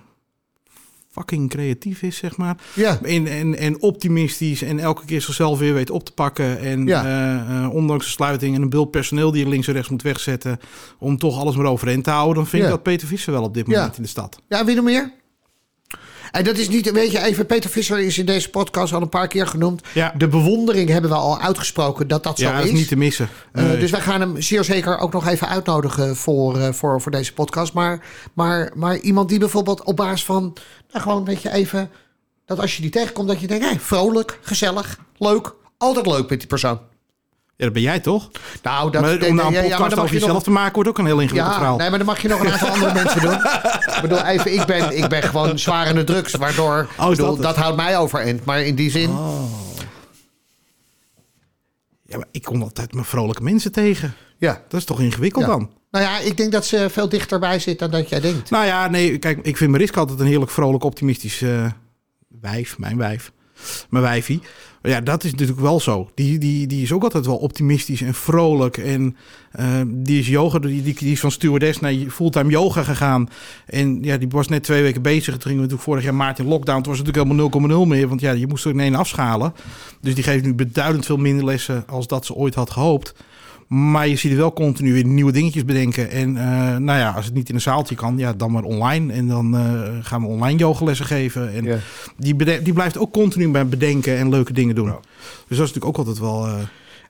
fucking 1.14 1.48
creatief 1.50 2.03
is, 2.03 2.16
zeg 2.16 2.37
maar. 2.37 2.57
ja. 2.74 2.98
En, 3.03 3.27
en, 3.27 3.59
en 3.59 3.83
optimistisch 3.83 4.62
en 4.62 4.79
elke 4.79 5.05
keer 5.05 5.20
zichzelf 5.20 5.59
weer 5.59 5.74
weet 5.74 5.90
op 5.90 6.05
te 6.05 6.12
pakken. 6.12 6.59
En 6.61 6.87
Ja. 6.87 7.05
eh, 7.05 7.64
eh, 7.64 7.74
ondanks 7.74 8.05
de 8.05 8.11
sluiting 8.11 8.55
en 8.57 8.62
een 8.62 8.70
bult 8.70 8.90
personeel 8.90 9.31
die 9.31 9.44
je 9.44 9.48
links 9.50 9.66
en 9.66 9.72
rechts 9.72 9.88
moet 9.88 10.03
wegzetten... 10.03 10.59
om 10.98 11.18
toch 11.18 11.38
alles 11.38 11.57
maar 11.57 11.66
overeind 11.66 12.05
te 12.05 12.11
houden... 12.11 12.35
dan 12.35 12.46
vind 12.46 12.62
Ja. 12.62 12.68
ik 12.68 12.74
dat 12.74 12.83
Peter 12.83 13.09
Visser 13.09 13.33
wel 13.33 13.42
op 13.42 13.55
dit 13.55 13.66
moment 13.66 13.96
in 13.96 14.03
de 14.03 14.09
stad. 14.09 14.38
Ja, 14.48 14.64
wie 14.64 14.74
nog 14.74 14.85
meer? 14.85 15.12
En 16.34 16.44
dat 16.44 16.58
is 16.58 16.68
niet, 16.68 16.90
weet 16.90 17.10
je, 17.10 17.20
even, 17.22 17.46
Peter 17.46 17.70
Visser 17.70 17.98
is 17.98 18.18
in 18.18 18.26
deze 18.26 18.50
podcast 18.50 18.92
al 18.92 19.02
een 19.02 19.08
paar 19.08 19.28
keer 19.28 19.46
genoemd. 19.46 19.82
Ja. 19.92 20.14
De 20.16 20.28
bewondering 20.28 20.88
hebben 20.88 21.10
we 21.10 21.16
al 21.16 21.40
uitgesproken 21.40 22.08
dat 22.08 22.22
dat 22.22 22.38
zo 22.38 22.44
Ja, 22.44 22.56
dat 22.56 22.64
is. 22.64 22.70
is 22.70 22.78
niet 22.78 22.88
te 22.88 22.96
missen. 22.96 23.28
Eh, 23.52 23.70
dus 23.70 23.90
wij 23.90 24.00
gaan 24.00 24.20
hem 24.20 24.40
zeer 24.42 24.64
zeker 24.64 24.98
ook 24.98 25.12
nog 25.12 25.26
even 25.28 25.48
uitnodigen 25.48 26.16
voor, 26.16 26.58
eh, 26.58 26.72
voor, 26.72 27.00
voor 27.00 27.12
deze 27.12 27.32
podcast. 27.32 27.72
Maar, 27.72 28.06
maar, 28.32 28.72
maar 28.74 28.98
iemand 28.98 29.28
die 29.28 29.38
bijvoorbeeld 29.38 29.82
op 29.84 29.96
basis 29.96 30.24
van, 30.24 30.42
nou, 30.90 31.02
gewoon 31.02 31.18
een 31.18 31.24
beetje 31.24 31.52
even, 31.52 31.90
dat 32.44 32.60
als 32.60 32.76
je 32.76 32.82
die 32.82 32.90
tegenkomt, 32.90 33.28
dat 33.28 33.40
je 33.40 33.46
denkt, 33.46 33.64
hey, 33.64 33.80
vrolijk, 33.80 34.38
gezellig, 34.42 34.98
leuk. 35.18 35.54
Altijd 35.78 36.06
leuk 36.06 36.30
met 36.30 36.38
die 36.38 36.48
persoon. 36.48 36.78
Ja, 37.56 37.64
dat 37.64 37.72
ben 37.72 37.82
jij 37.82 38.00
toch? 38.00 38.30
Nou, 38.62 38.90
dat 38.90 39.02
maar 39.02 39.12
om 39.28 39.34
nou 39.34 39.52
ja, 39.52 39.58
een 39.62 39.68
ja, 39.68 39.76
podcast 39.76 39.92
over 39.92 39.96
je 39.96 40.00
nog- 40.20 40.20
jezelf 40.26 40.42
te 40.42 40.50
maken... 40.50 40.74
wordt 40.74 40.88
ook 40.88 40.98
een 40.98 41.06
heel 41.06 41.20
ingewikkeld 41.20 41.52
Ja, 41.52 41.58
verhaal. 41.58 41.76
nee, 41.76 41.88
maar 41.90 41.98
dan 41.98 42.06
mag 42.06 42.22
je 42.22 42.28
nog 42.28 42.40
een 42.40 42.52
aantal 42.52 42.68
andere 42.68 42.94
mensen 43.02 43.20
doen. 43.20 43.34
Ik 43.94 43.98
bedoel, 44.02 44.24
even, 44.24 44.52
ik 44.54 44.64
ben, 44.66 44.96
ik 44.98 45.08
ben 45.08 45.22
gewoon 45.22 45.58
zwaar 45.58 45.86
in 45.88 45.94
de 45.94 46.04
drugs, 46.04 46.34
waardoor 46.34 46.88
Oh, 46.98 47.08
bedoel, 47.08 47.36
dat 47.36 47.56
houdt 47.56 47.76
mij 47.76 47.98
overeind. 47.98 48.44
Maar 48.44 48.62
in 48.62 48.74
die 48.74 48.90
zin, 48.90 49.10
Ja, 52.06 52.16
maar 52.16 52.26
ik 52.30 52.42
kom 52.42 52.62
altijd 52.62 52.92
mijn 52.92 53.04
vrolijke 53.06 53.42
mensen 53.42 53.72
tegen. 53.72 54.14
ja. 54.38 54.62
Dat 54.68 54.80
is 54.80 54.86
toch 54.86 55.00
ingewikkeld 55.00 55.44
Ja. 55.44 55.50
dan? 55.50 55.70
Nou 55.90 56.04
ja, 56.04 56.18
ik 56.18 56.36
denk 56.36 56.52
dat 56.52 56.66
ze 56.66 56.86
veel 56.90 57.08
dichterbij 57.08 57.58
zit 57.58 57.78
dan 57.78 57.90
dat 57.90 58.08
jij 58.08 58.20
denkt. 58.20 58.50
Nou 58.50 58.64
ja, 58.66 58.88
nee, 58.88 59.18
kijk, 59.18 59.38
ik 59.42 59.56
vind 59.56 59.70
Mariska 59.70 60.00
altijd 60.00 60.20
een 60.20 60.26
heerlijk 60.26 60.50
vrolijk, 60.50 60.84
optimistisch 60.84 61.42
eh, 61.42 61.66
wijf, 62.40 62.78
mijn 62.78 62.96
wijf. 62.96 63.32
mijn 63.90 64.02
wijfie. 64.04 64.42
Ja, 64.88 65.00
dat 65.00 65.24
is 65.24 65.30
natuurlijk 65.30 65.60
wel 65.60 65.80
zo. 65.80 66.10
Die, 66.14 66.38
die, 66.38 66.66
die 66.66 66.82
is 66.82 66.92
ook 66.92 67.02
altijd 67.02 67.26
wel 67.26 67.36
optimistisch 67.36 68.02
en 68.02 68.14
vrolijk. 68.14 68.76
En 68.76 69.16
eh, 69.50 69.80
die 69.86 70.18
is 70.18 70.28
yoga, 70.28 70.58
die, 70.58 70.82
die, 70.82 70.94
die 70.94 71.12
is 71.12 71.20
van 71.20 71.30
stewardess 71.30 71.80
naar 71.80 71.92
fulltime 71.92 72.50
yoga 72.50 72.82
gegaan. 72.82 73.28
En 73.66 74.02
ja, 74.02 74.16
die 74.16 74.28
was 74.28 74.48
net 74.48 74.62
twee 74.62 74.82
weken 74.82 75.02
bezig. 75.02 75.32
Toen 75.32 75.42
gingen 75.42 75.56
we 75.56 75.62
natuurlijk 75.62 75.82
vorig 75.82 76.04
jaar 76.04 76.14
maart 76.14 76.38
in 76.38 76.46
lockdown. 76.46 76.82
Toen 76.82 76.92
was 76.92 76.98
het 76.98 77.06
natuurlijk 77.06 77.42
helemaal 77.50 77.84
0,0 77.86 77.88
meer. 77.88 78.08
Want 78.08 78.20
ja, 78.20 78.32
je 78.32 78.46
moest 78.46 78.64
er 78.64 78.70
in 78.70 78.80
één 78.80 78.94
afschalen. 78.94 79.54
Dus 80.00 80.14
die 80.14 80.24
geeft 80.24 80.44
nu 80.44 80.54
beduidend 80.54 81.06
veel 81.06 81.16
minder 81.16 81.44
lessen 81.44 81.84
als 81.86 82.06
dat 82.06 82.26
ze 82.26 82.34
ooit 82.34 82.54
had 82.54 82.70
gehoopt. 82.70 83.14
Maar 83.68 84.09
je 84.09 84.16
ziet 84.16 84.31
er 84.31 84.37
wel 84.37 84.53
continu 84.53 84.92
weer 84.92 85.05
nieuwe 85.05 85.33
dingetjes 85.33 85.64
bedenken. 85.64 86.11
En 86.11 86.37
eh, 86.37 86.77
nou 86.77 86.98
ja, 86.98 87.11
als 87.11 87.24
het 87.24 87.35
niet 87.35 87.48
in 87.48 87.55
een 87.55 87.61
zaaltje 87.61 87.94
kan, 87.94 88.18
ja, 88.18 88.33
dan 88.33 88.50
maar 88.53 88.62
online. 88.62 89.12
En 89.12 89.29
dan 89.29 89.57
eh, 89.57 89.83
gaan 90.00 90.20
we 90.20 90.27
online 90.27 90.59
yogalessen 90.59 91.07
geven. 91.07 91.53
En 91.55 91.81
die, 92.16 92.62
die 92.62 92.72
blijft 92.72 92.98
ook 92.98 93.12
continu 93.12 93.50
bij 93.50 93.66
bedenken 93.66 94.16
en 94.16 94.29
leuke 94.29 94.53
dingen 94.53 94.74
doen. 94.74 94.87
Dus 95.48 95.59
dat 95.59 95.66
is 95.66 95.72
natuurlijk 95.72 95.87
ook 95.87 95.96
altijd 95.96 96.18
wel... 96.18 96.48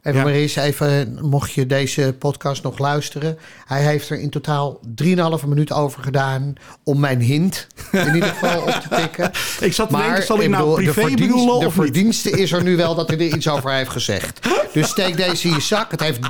Even 0.04 0.18
Ja. 0.18 0.24
maar 0.24 0.64
even, 0.64 1.18
mocht 1.22 1.52
je 1.52 1.66
deze 1.66 2.14
podcast 2.18 2.62
nog 2.62 2.78
luisteren. 2.78 3.38
Hij 3.66 3.82
heeft 3.82 4.10
er 4.10 4.20
in 4.20 4.30
totaal 4.30 4.80
3,5 4.94 5.46
minuut 5.46 5.72
over 5.72 6.02
gedaan 6.02 6.54
om 6.82 7.00
mijn 7.00 7.20
hint 7.20 7.66
in 7.92 8.14
ieder 8.14 8.28
geval 8.28 8.60
op 8.62 8.70
te 8.70 8.88
pikken. 8.88 9.30
ik 9.60 9.72
zat 9.72 9.88
te 9.88 9.96
denken, 9.96 10.22
zal 10.22 10.36
ik 10.36 10.42
ik 10.42 10.48
nou 10.48 10.76
bedoel, 10.76 10.92
privé 10.92 11.10
bedoelen 11.14 11.60
de 11.60 11.66
of 11.66 11.74
verdienste 11.74 12.30
is 12.30 12.52
er 12.52 12.62
nu 12.62 12.76
wel 12.76 12.94
dat 12.94 13.08
hij 13.08 13.16
er 13.18 13.34
iets 13.34 13.48
over 13.48 13.72
heeft 13.72 13.90
gezegd. 13.90 14.48
Dus 14.72 14.88
steek 14.88 15.16
deze 15.16 15.48
in 15.48 15.54
je 15.54 15.60
zak. 15.60 15.90
Het 15.90 16.00
heeft 16.00 16.20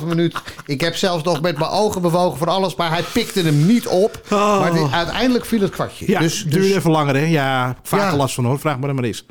3,5 0.00 0.04
minuut. 0.06 0.36
Ik 0.66 0.80
heb 0.80 0.96
zelfs 0.96 1.24
nog 1.24 1.40
met 1.40 1.58
mijn 1.58 1.70
ogen 1.70 2.02
bewogen 2.02 2.38
van 2.38 2.48
alles, 2.48 2.74
maar 2.76 2.90
hij 2.90 3.02
pikte 3.12 3.42
hem 3.42 3.66
niet 3.66 3.86
op. 3.86 4.20
Oh. 4.30 4.60
Maar 4.60 4.72
die- 4.72 4.86
uiteindelijk 4.92 5.44
viel 5.44 5.60
het 5.60 5.70
kwartje. 5.70 6.04
Ja, 6.10 6.20
dus, 6.20 6.42
duurde 6.42 6.66
dus, 6.68 6.76
even 6.76 6.90
langer, 6.90 7.14
hè? 7.16 7.24
Ja, 7.24 7.76
vaker 7.82 8.06
Ja. 8.06 8.16
last 8.16 8.34
van 8.34 8.44
hoor. 8.44 8.58
Vraag 8.60 8.78
me 8.78 8.86
dan 8.86 8.94
maar 8.94 9.04
eens. 9.04 9.24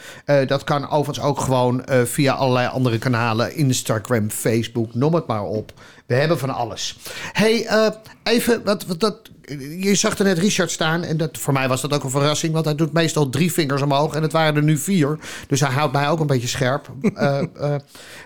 Dat 0.46 0.64
kan 0.64 0.90
overigens 0.90 1.27
ook 1.27 1.40
gewoon 1.40 1.85
via 2.05 2.33
allerlei 2.33 2.68
andere 2.68 2.98
kanalen. 2.98 3.55
Instagram, 3.55 4.31
Facebook, 4.31 4.94
noem 4.94 5.14
het 5.14 5.27
maar 5.27 5.44
op. 5.44 5.72
We 6.07 6.14
hebben 6.14 6.38
van 6.38 6.50
alles. 6.50 6.96
hey, 7.33 7.68
even, 8.22 8.64
wat, 8.64 8.87
wat 8.87 9.00
dat, 9.00 9.31
je 9.78 9.94
zag 9.94 10.18
er 10.18 10.24
net 10.24 10.38
Richard 10.38 10.70
staan. 10.70 11.02
En 11.02 11.16
dat, 11.16 11.38
voor 11.38 11.52
mij 11.52 11.68
was 11.68 11.80
dat 11.80 11.92
ook 11.92 12.04
een 12.04 12.11
verrassing. 12.11 12.52
Want 12.52 12.64
hij 12.64 12.74
doet 12.74 12.92
meestal 12.92 13.28
drie 13.28 13.52
vingers 13.52 13.83
omhoog. 13.83 14.14
En 14.14 14.22
het 14.22 14.33
waren 14.33 14.57
er 14.57 14.62
nu 14.62 14.78
vier. 14.78 15.18
Dus 15.46 15.61
hij 15.61 15.70
houdt 15.70 15.92
mij 15.92 16.09
ook 16.09 16.20
een 16.20 16.26
beetje 16.26 16.48
scherp. 16.48 16.88
Eh, 17.14 17.42
eh, 17.54 17.80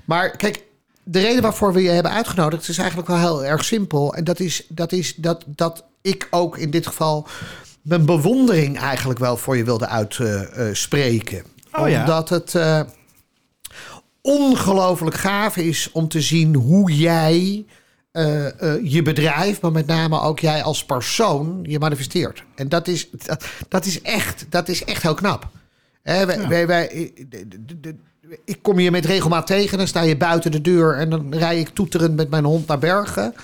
maar 0.04 0.36
kijk, 0.36 0.62
de 1.04 1.20
reden 1.20 1.42
waarvoor 1.42 1.72
we 1.72 1.82
je 1.82 1.88
hebben 1.88 2.12
uitgenodigd... 2.12 2.68
is 2.68 2.78
eigenlijk 2.78 3.08
wel 3.08 3.18
heel 3.18 3.44
erg 3.44 3.64
simpel. 3.64 4.14
En 4.14 4.24
dat 4.24 4.40
is 4.40 4.66
dat, 4.68 4.92
is 4.92 5.14
dat, 5.14 5.44
dat 5.46 5.84
ik 6.02 6.28
ook 6.30 6.58
in 6.58 6.70
dit 6.70 6.86
geval... 6.86 7.26
mijn 7.82 8.06
bewondering 8.06 8.78
eigenlijk 8.78 9.18
wel 9.18 9.36
voor 9.36 9.56
je 9.56 9.64
wilde 9.64 9.88
uitspreken. 9.88 11.44
Oh 11.72 11.88
ja. 11.88 12.00
Omdat 12.00 12.28
het... 12.28 12.54
eh, 12.54 12.80
ongelooflijk 14.22 15.16
gaaf 15.16 15.56
is 15.56 15.90
om 15.92 16.08
te 16.08 16.20
zien 16.20 16.54
hoe 16.54 16.92
jij 16.92 17.66
eh, 18.10 18.46
eh, 18.46 18.80
je 18.82 19.02
bedrijf, 19.02 19.60
maar 19.60 19.72
met 19.72 19.86
name 19.86 20.20
ook 20.20 20.38
jij 20.40 20.62
als 20.62 20.84
persoon, 20.84 21.58
je 21.62 21.78
manifesteert. 21.78 22.44
En 22.54 22.68
dat 22.68 22.88
is, 22.88 23.08
dat, 23.10 23.44
dat 23.68 23.84
is, 23.84 24.02
echt, 24.02 24.46
dat 24.48 24.68
is 24.68 24.84
echt 24.84 25.02
heel 25.02 25.14
knap. 25.14 25.48
Hè, 26.02 26.26
wij, 26.26 26.48
wij, 26.48 26.66
wij- 26.66 27.12
de- 27.28 27.48
de- 27.48 27.80
de- 27.80 27.96
ik 28.44 28.58
kom 28.62 28.78
je 28.78 28.90
met 28.90 29.04
regelmaat 29.04 29.46
tegen, 29.46 29.78
dan 29.78 29.86
sta 29.86 30.00
je 30.02 30.16
buiten 30.16 30.50
de 30.50 30.60
deur 30.60 30.94
en 30.96 31.10
dan 31.10 31.34
rij 31.34 31.58
ik 31.60 31.68
toeterend 31.68 32.16
met 32.16 32.30
mijn 32.30 32.44
hond 32.44 32.66
naar 32.66 32.78
Bergen. 32.78 33.34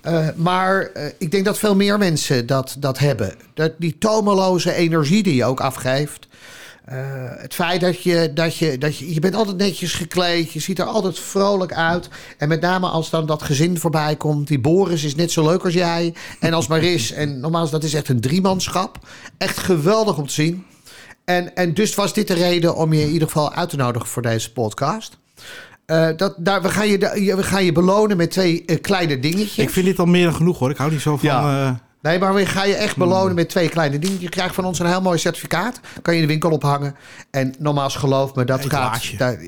Eh, 0.00 0.28
maar 0.36 0.80
eh, 0.80 1.06
ik 1.18 1.30
denk 1.30 1.44
dat 1.44 1.58
veel 1.58 1.74
meer 1.76 1.98
mensen 1.98 2.46
dat, 2.46 2.76
dat 2.78 2.98
hebben. 2.98 3.34
Dat, 3.54 3.72
die 3.78 3.98
tomeloze 3.98 4.72
energie 4.74 5.22
die 5.22 5.34
je 5.34 5.44
ook 5.44 5.60
afgeeft. 5.60 6.28
Eh, 6.88 6.96
het 7.36 7.54
feit 7.54 7.80
dat 7.80 8.02
je, 8.02 8.30
dat 8.34 8.56
je, 8.56 8.78
dat 8.78 8.96
je, 8.96 9.14
je 9.14 9.20
bent 9.20 9.34
altijd 9.34 9.56
netjes 9.56 9.92
gekleed, 9.92 10.52
je 10.52 10.60
ziet 10.60 10.78
er 10.78 10.84
altijd 10.84 11.18
vrolijk 11.18 11.72
uit. 11.72 12.08
En 12.38 12.48
met 12.48 12.60
name 12.60 12.86
als 12.86 13.10
dan 13.10 13.26
dat 13.26 13.42
gezin 13.42 13.78
voorbij 13.78 14.16
komt, 14.16 14.48
die 14.48 14.60
Boris 14.60 15.04
is 15.04 15.14
net 15.14 15.32
zo 15.32 15.44
leuk 15.44 15.64
als 15.64 15.74
jij. 15.74 16.14
En 16.40 16.52
als 16.52 16.66
Maris, 16.66 17.12
en 17.22 17.40
nogmaals, 17.40 17.70
dat 17.70 17.84
is 17.84 17.94
echt 17.94 18.08
een 18.08 18.20
driemanschap. 18.20 18.98
Echt 19.38 19.58
geweldig 19.58 20.18
om 20.18 20.26
te 20.26 20.32
zien. 20.32 20.64
En, 21.24 21.56
en 21.56 21.74
dus 21.74 21.94
was 21.94 22.12
dit 22.12 22.28
de 22.28 22.34
reden 22.34 22.76
om 22.76 22.92
je 22.92 23.02
in 23.02 23.12
ieder 23.12 23.28
geval 23.28 23.52
uit 23.52 23.68
te 23.68 23.76
nodigen 23.76 24.08
voor 24.08 24.22
deze 24.22 24.52
podcast. 24.52 25.18
Eh, 25.86 26.08
dat, 26.16 26.34
daar, 26.36 26.62
we, 26.62 26.68
gaan 26.68 26.88
je, 26.88 26.98
we 27.36 27.42
gaan 27.42 27.64
je 27.64 27.72
belonen 27.72 28.16
met 28.16 28.30
twee 28.30 28.64
eh, 28.64 28.80
kleine 28.80 29.18
dingetjes. 29.18 29.58
ik 29.58 29.70
vind 29.70 29.86
dit 29.86 29.98
al 29.98 30.06
meer 30.06 30.24
dan 30.24 30.34
genoeg 30.34 30.58
hoor. 30.58 30.70
Ik 30.70 30.76
hou 30.76 30.90
niet 30.90 31.00
zo 31.00 31.16
van... 31.16 31.28
Ja. 31.28 31.86
Nee, 32.08 32.18
maar 32.18 32.34
we 32.34 32.46
gaan 32.46 32.68
je 32.68 32.74
echt 32.74 32.96
belonen 32.96 33.34
met 33.34 33.48
twee 33.48 33.68
kleine 33.68 33.98
dingen. 33.98 34.20
Je 34.20 34.28
krijgt 34.28 34.54
van 34.54 34.64
ons 34.64 34.78
een 34.78 34.86
heel 34.86 35.00
mooi 35.00 35.18
certificaat. 35.18 35.80
Kan 36.02 36.14
je 36.14 36.20
in 36.20 36.26
de 36.26 36.32
winkel 36.32 36.50
ophangen. 36.50 36.96
En 37.30 37.54
nogmaals, 37.58 37.96
geloof 37.96 38.34
me, 38.34 38.44
dat 38.44 38.64
gaat. 38.66 39.02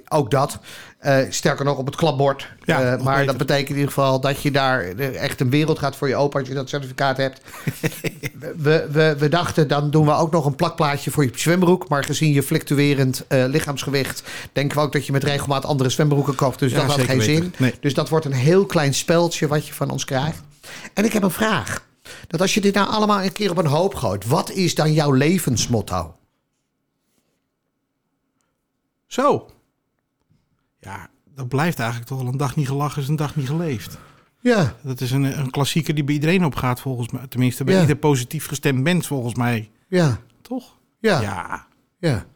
ook 0.09 0.31
dat. 0.31 0.59
Eh, 0.99 1.19
sterker 1.29 1.65
nog, 1.65 1.79
op 1.79 1.87
het 1.87 1.97
klapbord. 1.97 2.49
Ja, 2.65 2.81
Eh, 2.81 3.03
maar 3.03 3.13
beter. 3.13 3.27
dat 3.27 3.37
betekent 3.37 3.69
in 3.69 3.75
ieder 3.75 3.89
geval 3.93 4.21
dat 4.21 4.43
je 4.43 4.51
daar 4.51 4.83
eh, 4.83 5.23
echt 5.23 5.41
een 5.41 5.51
wereld 5.51 5.79
gaat 5.79 5.97
voor 5.97 6.09
je 6.09 6.17
opa 6.17 6.39
als 6.39 6.49
je 6.49 6.55
dat 6.55 6.69
certificaat 6.69 7.17
hebt. 7.17 7.41
we, 8.57 8.87
we, 8.91 9.17
we 9.19 9.29
dachten, 9.29 9.69
dan 9.69 9.91
doen 9.91 10.07
we 10.07 10.13
ook 10.13 10.31
nog 10.33 10.47
een 10.47 10.55
plakplaatje 10.55 11.11
voor 11.11 11.25
je 11.25 11.31
zwembroek. 11.35 11.89
Maar 11.89 12.05
gezien 12.05 12.33
je 12.33 12.43
fluctuerend 12.43 13.25
lichaamsgewicht, 13.29 14.23
denken 14.53 14.77
we 14.77 14.83
ook 14.83 14.93
dat 14.93 15.07
je 15.07 15.13
met 15.13 15.25
regelmaat 15.25 15.65
andere 15.65 15.91
zwembroeken 15.91 16.35
koopt. 16.35 16.59
Dus 16.59 16.73
Ja, 16.73 16.77
dat 16.87 16.87
had 16.97 17.01
geen 17.01 17.23
zin. 17.23 17.55
Nee. 17.57 17.75
Dus 17.81 17.95
dat 17.95 18.09
wordt 18.09 18.25
een 18.27 18.33
heel 18.33 18.67
klein 18.67 18.95
speltje 18.95 19.47
wat 19.47 19.67
je 19.67 19.75
van 19.75 19.91
ons 19.91 20.05
krijgt. 20.05 20.41
En 20.95 21.05
ik 21.05 21.13
heb 21.13 21.23
een 21.23 21.31
vraag. 21.31 21.89
Dat 22.31 22.41
als 22.41 22.55
je 22.55 22.61
dit 22.61 22.75
nou 22.75 22.89
allemaal 22.89 23.23
een 23.23 23.33
keer 23.33 23.51
op 23.51 23.57
een 23.57 23.67
hoop 23.67 23.95
gooit, 23.95 24.27
wat 24.27 24.51
is 24.51 24.75
dan 24.75 24.93
jouw 24.93 25.13
levensmotto? 25.13 26.15
Zo. 29.07 29.51
Ja, 30.81 31.09
dat 31.35 31.49
blijft 31.49 31.79
eigenlijk 31.79 32.09
toch 32.09 32.19
wel 32.23 32.29
een 32.33 32.37
dag 32.39 32.57
niet 32.57 32.67
gelachen 32.67 33.03
is 33.03 33.09
een 33.09 33.17
dag 33.17 33.37
niet 33.37 33.47
geleefd. 33.47 33.99
Ja, 34.41 34.75
Dat 34.83 35.01
is 35.01 35.11
een, 35.11 35.39
een 35.39 35.51
klassieker 35.51 35.95
die 35.95 36.05
bij 36.05 36.15
iedereen 36.15 36.45
opgaat 36.45 36.81
volgens 36.81 37.09
mij. 37.11 37.27
Tenminste, 37.27 37.65
bij 37.65 37.75
Ja. 37.75 37.81
ieder 37.81 37.97
positief 37.97 38.47
gestemd 38.47 38.83
mens 38.83 39.07
volgens 39.07 39.35
mij. 39.35 39.71
ja, 39.89 40.19
Toch? 40.43 40.79
ja, 41.01 41.21
ja, 41.21 41.67
Ja. 41.99 42.27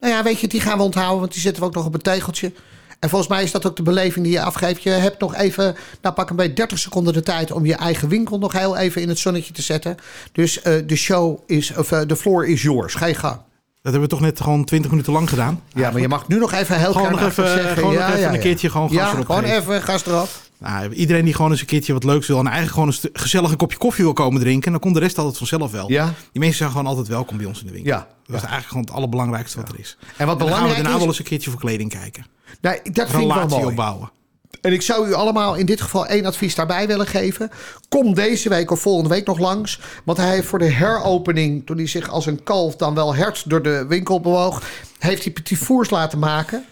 Nou 0.00 0.12
ja, 0.12 0.22
weet 0.22 0.40
je, 0.40 0.48
die 0.48 0.60
gaan 0.60 0.78
we 0.78 0.84
onthouden, 0.84 1.20
want 1.20 1.32
die 1.32 1.40
zetten 1.40 1.62
we 1.62 1.68
ook 1.68 1.74
nog 1.74 1.84
op 1.86 1.94
een 1.94 2.00
tegeltje. 2.00 2.52
En 2.98 3.08
volgens 3.08 3.30
mij 3.30 3.42
is 3.42 3.50
dat 3.50 3.66
ook 3.66 3.76
de 3.76 3.82
beleving 3.82 4.24
die 4.24 4.34
je 4.34 4.42
afgeeft. 4.42 4.82
Je 4.82 4.90
hebt 4.90 5.20
nog 5.20 5.34
even, 5.34 5.76
nou 6.02 6.14
pak 6.14 6.30
een 6.30 6.36
beetje 6.36 6.52
30 6.52 6.78
seconden 6.78 7.12
de 7.12 7.22
tijd 7.22 7.52
om 7.52 7.66
je 7.66 7.74
eigen 7.74 8.08
winkel 8.08 8.38
nog 8.38 8.52
heel 8.52 8.76
even 8.76 9.02
in 9.02 9.08
het 9.08 9.18
zonnetje 9.18 9.52
te 9.52 9.62
zetten. 9.62 9.96
Dus 10.32 10.62
eh, 10.62 10.74
de 10.86 10.96
show 10.96 11.38
is, 11.46 11.74
of 11.76 11.92
eh, 11.92 12.00
de 12.06 12.16
floor 12.16 12.46
is 12.48 12.62
yours. 12.62 12.94
Ga 12.94 13.06
je 13.06 13.14
gang. 13.14 13.36
Dat 13.82 13.92
hebben 13.92 14.00
we 14.00 14.16
toch 14.16 14.20
net 14.20 14.40
gewoon 14.40 14.64
20 14.64 14.90
minuten 14.90 15.12
lang 15.12 15.28
gedaan. 15.28 15.62
Ja, 15.74 15.90
maar 15.90 16.00
je 16.00 16.08
mag 16.08 16.28
nu 16.28 16.38
nog 16.38 16.52
even 16.52 16.78
heel 16.78 16.92
Gewoon 16.92 17.10
nog 17.10 17.20
even- 17.20 17.48
zeggen. 17.48 17.76
gewoon 17.76 17.92
nog 17.94 18.02
ja, 18.02 18.08
even 18.08 18.20
ja, 18.20 18.32
een 18.34 18.40
keertje 18.40 18.70
gewoon 18.70 18.88
gas 18.88 18.96
Ja, 18.96 19.12
erop 19.12 19.26
gewoon 19.26 19.42
geven. 19.42 19.56
even 19.58 19.82
gas 19.82 20.06
erop. 20.06 20.28
Nou, 20.58 20.92
iedereen 20.92 21.24
die 21.24 21.34
gewoon 21.34 21.50
eens 21.50 21.60
een 21.60 21.66
keertje 21.66 21.92
wat 21.92 22.04
leuks 22.04 22.26
wil 22.26 22.38
en 22.38 22.42
eigenlijk 22.44 22.72
gewoon 22.74 22.88
een 22.88 22.94
stu- 22.94 23.08
gezellig 23.12 23.50
een 23.50 23.56
kopje 23.56 23.78
koffie 23.78 24.04
wil 24.04 24.12
komen 24.12 24.40
drinken, 24.40 24.70
dan 24.70 24.80
komt 24.80 24.94
de 24.94 25.00
rest 25.00 25.18
altijd 25.18 25.36
vanzelf 25.38 25.70
wel. 25.70 25.90
Ja. 25.90 26.04
Die 26.04 26.40
mensen 26.40 26.58
zijn 26.58 26.70
gewoon 26.70 26.86
altijd 26.86 27.08
welkom 27.08 27.36
bij 27.36 27.46
ons 27.46 27.60
in 27.60 27.66
de 27.66 27.72
winkel. 27.72 27.92
Ja. 27.92 27.98
Dat 27.98 28.36
is 28.36 28.40
eigenlijk 28.42 28.68
gewoon 28.68 28.84
het 28.84 28.92
allerbelangrijkste 28.92 29.56
wat 29.60 29.68
er 29.68 29.78
is. 29.78 29.96
En 30.00 30.06
wat 30.06 30.10
En 30.10 30.16
dan 30.16 30.26
gaan 30.28 30.36
we 30.38 30.44
belangrijk 30.44 30.74
daarna 30.74 30.90
is... 30.92 30.98
wel 30.98 31.08
eens 31.08 31.18
een 31.18 31.24
keertje 31.24 31.50
voor 31.50 31.60
kleding 31.60 31.90
kijken. 31.90 32.26
Nou, 32.60 32.78
dat 32.92 33.10
vind 33.10 33.22
ik 33.22 33.32
wel 33.32 33.48
mooi. 33.48 33.64
opbouwen. 33.64 34.10
En 34.60 34.72
ik 34.72 34.82
zou 34.82 35.08
u 35.08 35.12
allemaal 35.12 35.54
in 35.54 35.66
dit 35.66 35.80
geval 35.80 36.06
één 36.06 36.24
advies 36.24 36.54
daarbij 36.54 36.86
willen 36.86 37.06
geven. 37.06 37.50
Kom 37.88 38.14
deze 38.14 38.48
week 38.48 38.70
of 38.70 38.80
volgende 38.80 39.08
week 39.08 39.26
nog 39.26 39.38
langs. 39.38 39.80
Want 40.04 40.18
hij 40.18 40.30
heeft 40.30 40.46
voor 40.46 40.58
de 40.58 40.70
heropening, 40.70 41.66
toen 41.66 41.76
hij 41.76 41.86
zich 41.86 42.08
als 42.08 42.26
een 42.26 42.42
kalf 42.42 42.76
dan 42.76 42.94
wel 42.94 43.14
hert 43.14 43.50
door 43.50 43.62
de 43.62 43.86
winkel 43.88 44.20
bewoog, 44.20 44.62
heeft 44.98 45.24
hij 45.24 45.32
petit 45.32 45.58
fours 45.58 45.90
laten 45.90 46.18
maken. 46.18 46.64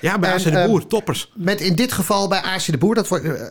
Ja, 0.00 0.18
bij 0.18 0.32
AC 0.32 0.42
de 0.42 0.50
ehm, 0.50 0.68
Boer, 0.68 0.86
toppers. 0.86 1.32
Met 1.34 1.60
in 1.60 1.74
dit 1.74 1.92
geval 1.92 2.28
bij 2.28 2.40
AC 2.40 2.64
de 2.64 2.78
Boer. 2.78 2.94
Dat 2.94 3.08
wordt, 3.08 3.24
eh, 3.24 3.42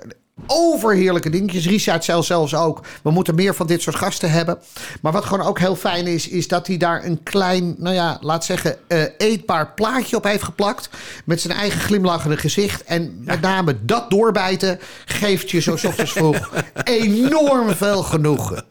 overheerlijke 0.48 1.30
dingetjes. 1.30 1.68
Richard 1.68 2.04
zei 2.04 2.24
zelfs 2.24 2.56
ook, 2.56 2.82
we 3.04 3.12
moeten 3.12 3.36
meer 3.36 3.56
van 3.56 3.68
dit 3.68 3.82
soort 3.82 3.96
gasten 3.96 4.32
hebben. 4.32 4.60
Maar 5.02 5.12
wat 5.12 5.26
gewoon 5.26 5.46
ook 5.46 5.60
heel 5.60 5.76
fijn 5.76 6.08
is, 6.08 6.28
is 6.28 6.48
dat 6.48 6.68
hij 6.68 6.78
daar 6.78 7.06
een 7.06 7.24
klein, 7.24 7.76
nou 7.78 7.96
ja, 7.96 8.18
laat 8.22 8.46
zeggen, 8.46 8.78
eh, 8.88 9.04
eetbaar 9.18 9.74
plaatje 9.74 10.16
op 10.16 10.24
heeft 10.24 10.44
geplakt. 10.44 10.90
Met 11.26 11.42
zijn 11.42 11.58
eigen 11.58 11.80
glimlachende 11.80 12.38
gezicht. 12.38 12.84
En 12.84 13.22
met 13.26 13.42
name 13.42 13.76
dat 13.82 14.10
doorbijten 14.10 14.80
geeft 15.06 15.52
je 15.52 15.60
zo 15.60 15.72
ochtends 15.72 16.12
vroeg 16.12 16.50
enorm 16.84 17.70
veel 17.70 18.04
genoegen. 18.04 18.64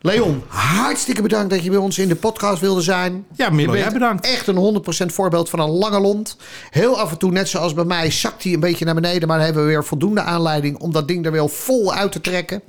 Leon, 0.00 0.42
hartstikke 0.48 1.22
bedankt 1.22 1.50
dat 1.50 1.64
je 1.64 1.70
bij 1.70 1.78
ons 1.78 1.98
in 1.98 2.08
de 2.08 2.16
podcast 2.16 2.60
wilde 2.60 2.80
zijn. 2.80 3.26
Ja, 3.36 3.50
bent 3.50 3.72
jij 3.72 3.92
bedankt. 3.92 4.26
Echt 4.26 4.46
een 4.46 4.82
100% 5.04 5.06
voorbeeld 5.06 5.50
van 5.50 5.60
een 5.60 5.70
lange 5.70 6.00
lont. 6.00 6.36
Heel 6.70 6.98
af 7.00 7.10
en 7.10 7.18
toe, 7.18 7.30
net 7.30 7.48
zoals 7.48 7.74
bij 7.74 7.84
mij, 7.84 8.10
zakt 8.10 8.42
hij 8.42 8.52
een 8.52 8.60
beetje 8.60 8.84
naar 8.84 8.94
beneden. 8.94 9.28
Maar 9.28 9.36
dan 9.36 9.46
hebben 9.46 9.64
we 9.64 9.70
weer 9.70 9.84
voldoende 9.84 10.20
aanleiding 10.20 10.78
om 10.78 10.92
dat 10.92 11.08
ding 11.08 11.26
er 11.26 11.32
wel 11.32 11.48
vol 11.48 11.94
uit 11.94 12.12
te 12.12 12.20
trekken. 12.20 12.62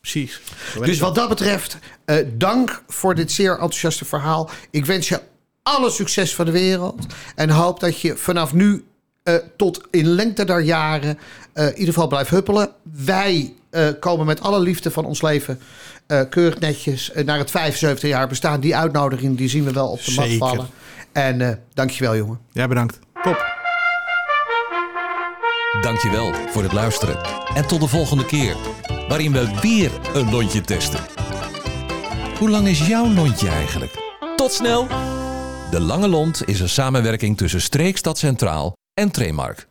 Precies. 0.00 0.40
Dus 0.80 0.98
wat 0.98 1.14
dat 1.14 1.28
betreft, 1.28 1.78
eh, 2.04 2.16
dank 2.34 2.82
voor 2.88 3.14
dit 3.14 3.32
zeer 3.32 3.52
enthousiaste 3.52 4.04
verhaal. 4.04 4.50
Ik 4.70 4.86
wens 4.86 5.08
je 5.08 5.20
alle 5.62 5.90
succes 5.90 6.34
van 6.34 6.44
de 6.44 6.50
wereld. 6.50 7.06
En 7.34 7.50
hoop 7.50 7.80
dat 7.80 8.00
je 8.00 8.16
vanaf 8.16 8.52
nu 8.52 8.84
eh, 9.22 9.34
tot 9.56 9.80
in 9.90 10.06
lengte 10.06 10.44
der 10.44 10.60
jaren 10.60 11.18
eh, 11.52 11.66
in 11.66 11.70
ieder 11.70 11.94
geval 11.94 12.08
blijft 12.08 12.30
huppelen. 12.30 12.70
Wij 12.82 13.54
komen 14.00 14.26
met 14.26 14.40
alle 14.40 14.60
liefde 14.60 14.90
van 14.90 15.04
ons 15.04 15.22
leven 15.22 15.60
eh, 16.06 16.20
keurig 16.30 16.58
netjes 16.58 17.12
eh, 17.12 17.24
naar 17.24 17.38
het 17.38 17.50
75 17.50 18.08
jaar 18.08 18.28
bestaan. 18.28 18.60
Die 18.60 18.76
uitnodiging 18.76 19.36
die 19.36 19.48
zien 19.48 19.64
we 19.64 19.72
wel 19.72 19.88
op 19.88 20.04
de 20.04 20.12
mat 20.14 20.48
vallen. 20.48 20.66
En 21.12 21.40
eh 21.40 21.56
dankjewel 21.74 22.16
jongen. 22.16 22.40
Ja, 22.52 22.68
bedankt. 22.68 22.98
Top. 23.22 23.54
Dankjewel 25.80 26.32
voor 26.48 26.62
het 26.62 26.72
luisteren. 26.72 27.18
En 27.54 27.66
tot 27.66 27.80
de 27.80 27.86
volgende 27.86 28.26
keer, 28.26 28.56
waarin 29.08 29.32
we 29.32 29.58
weer 29.60 29.90
een 30.14 30.30
lontje 30.30 30.60
testen. 30.60 31.00
Hoe 32.38 32.50
lang 32.50 32.68
is 32.68 32.86
jouw 32.86 33.08
lontje 33.08 33.48
eigenlijk? 33.48 33.92
Tot 34.36 34.52
snel! 34.52 34.86
De 35.70 35.80
Lange 35.80 36.08
Lont 36.08 36.48
is 36.48 36.60
een 36.60 36.68
samenwerking 36.68 37.36
tussen 37.36 37.60
Streekstad 37.60 38.18
Centraal 38.18 38.72
en 38.94 39.10
Tremark. 39.10 39.64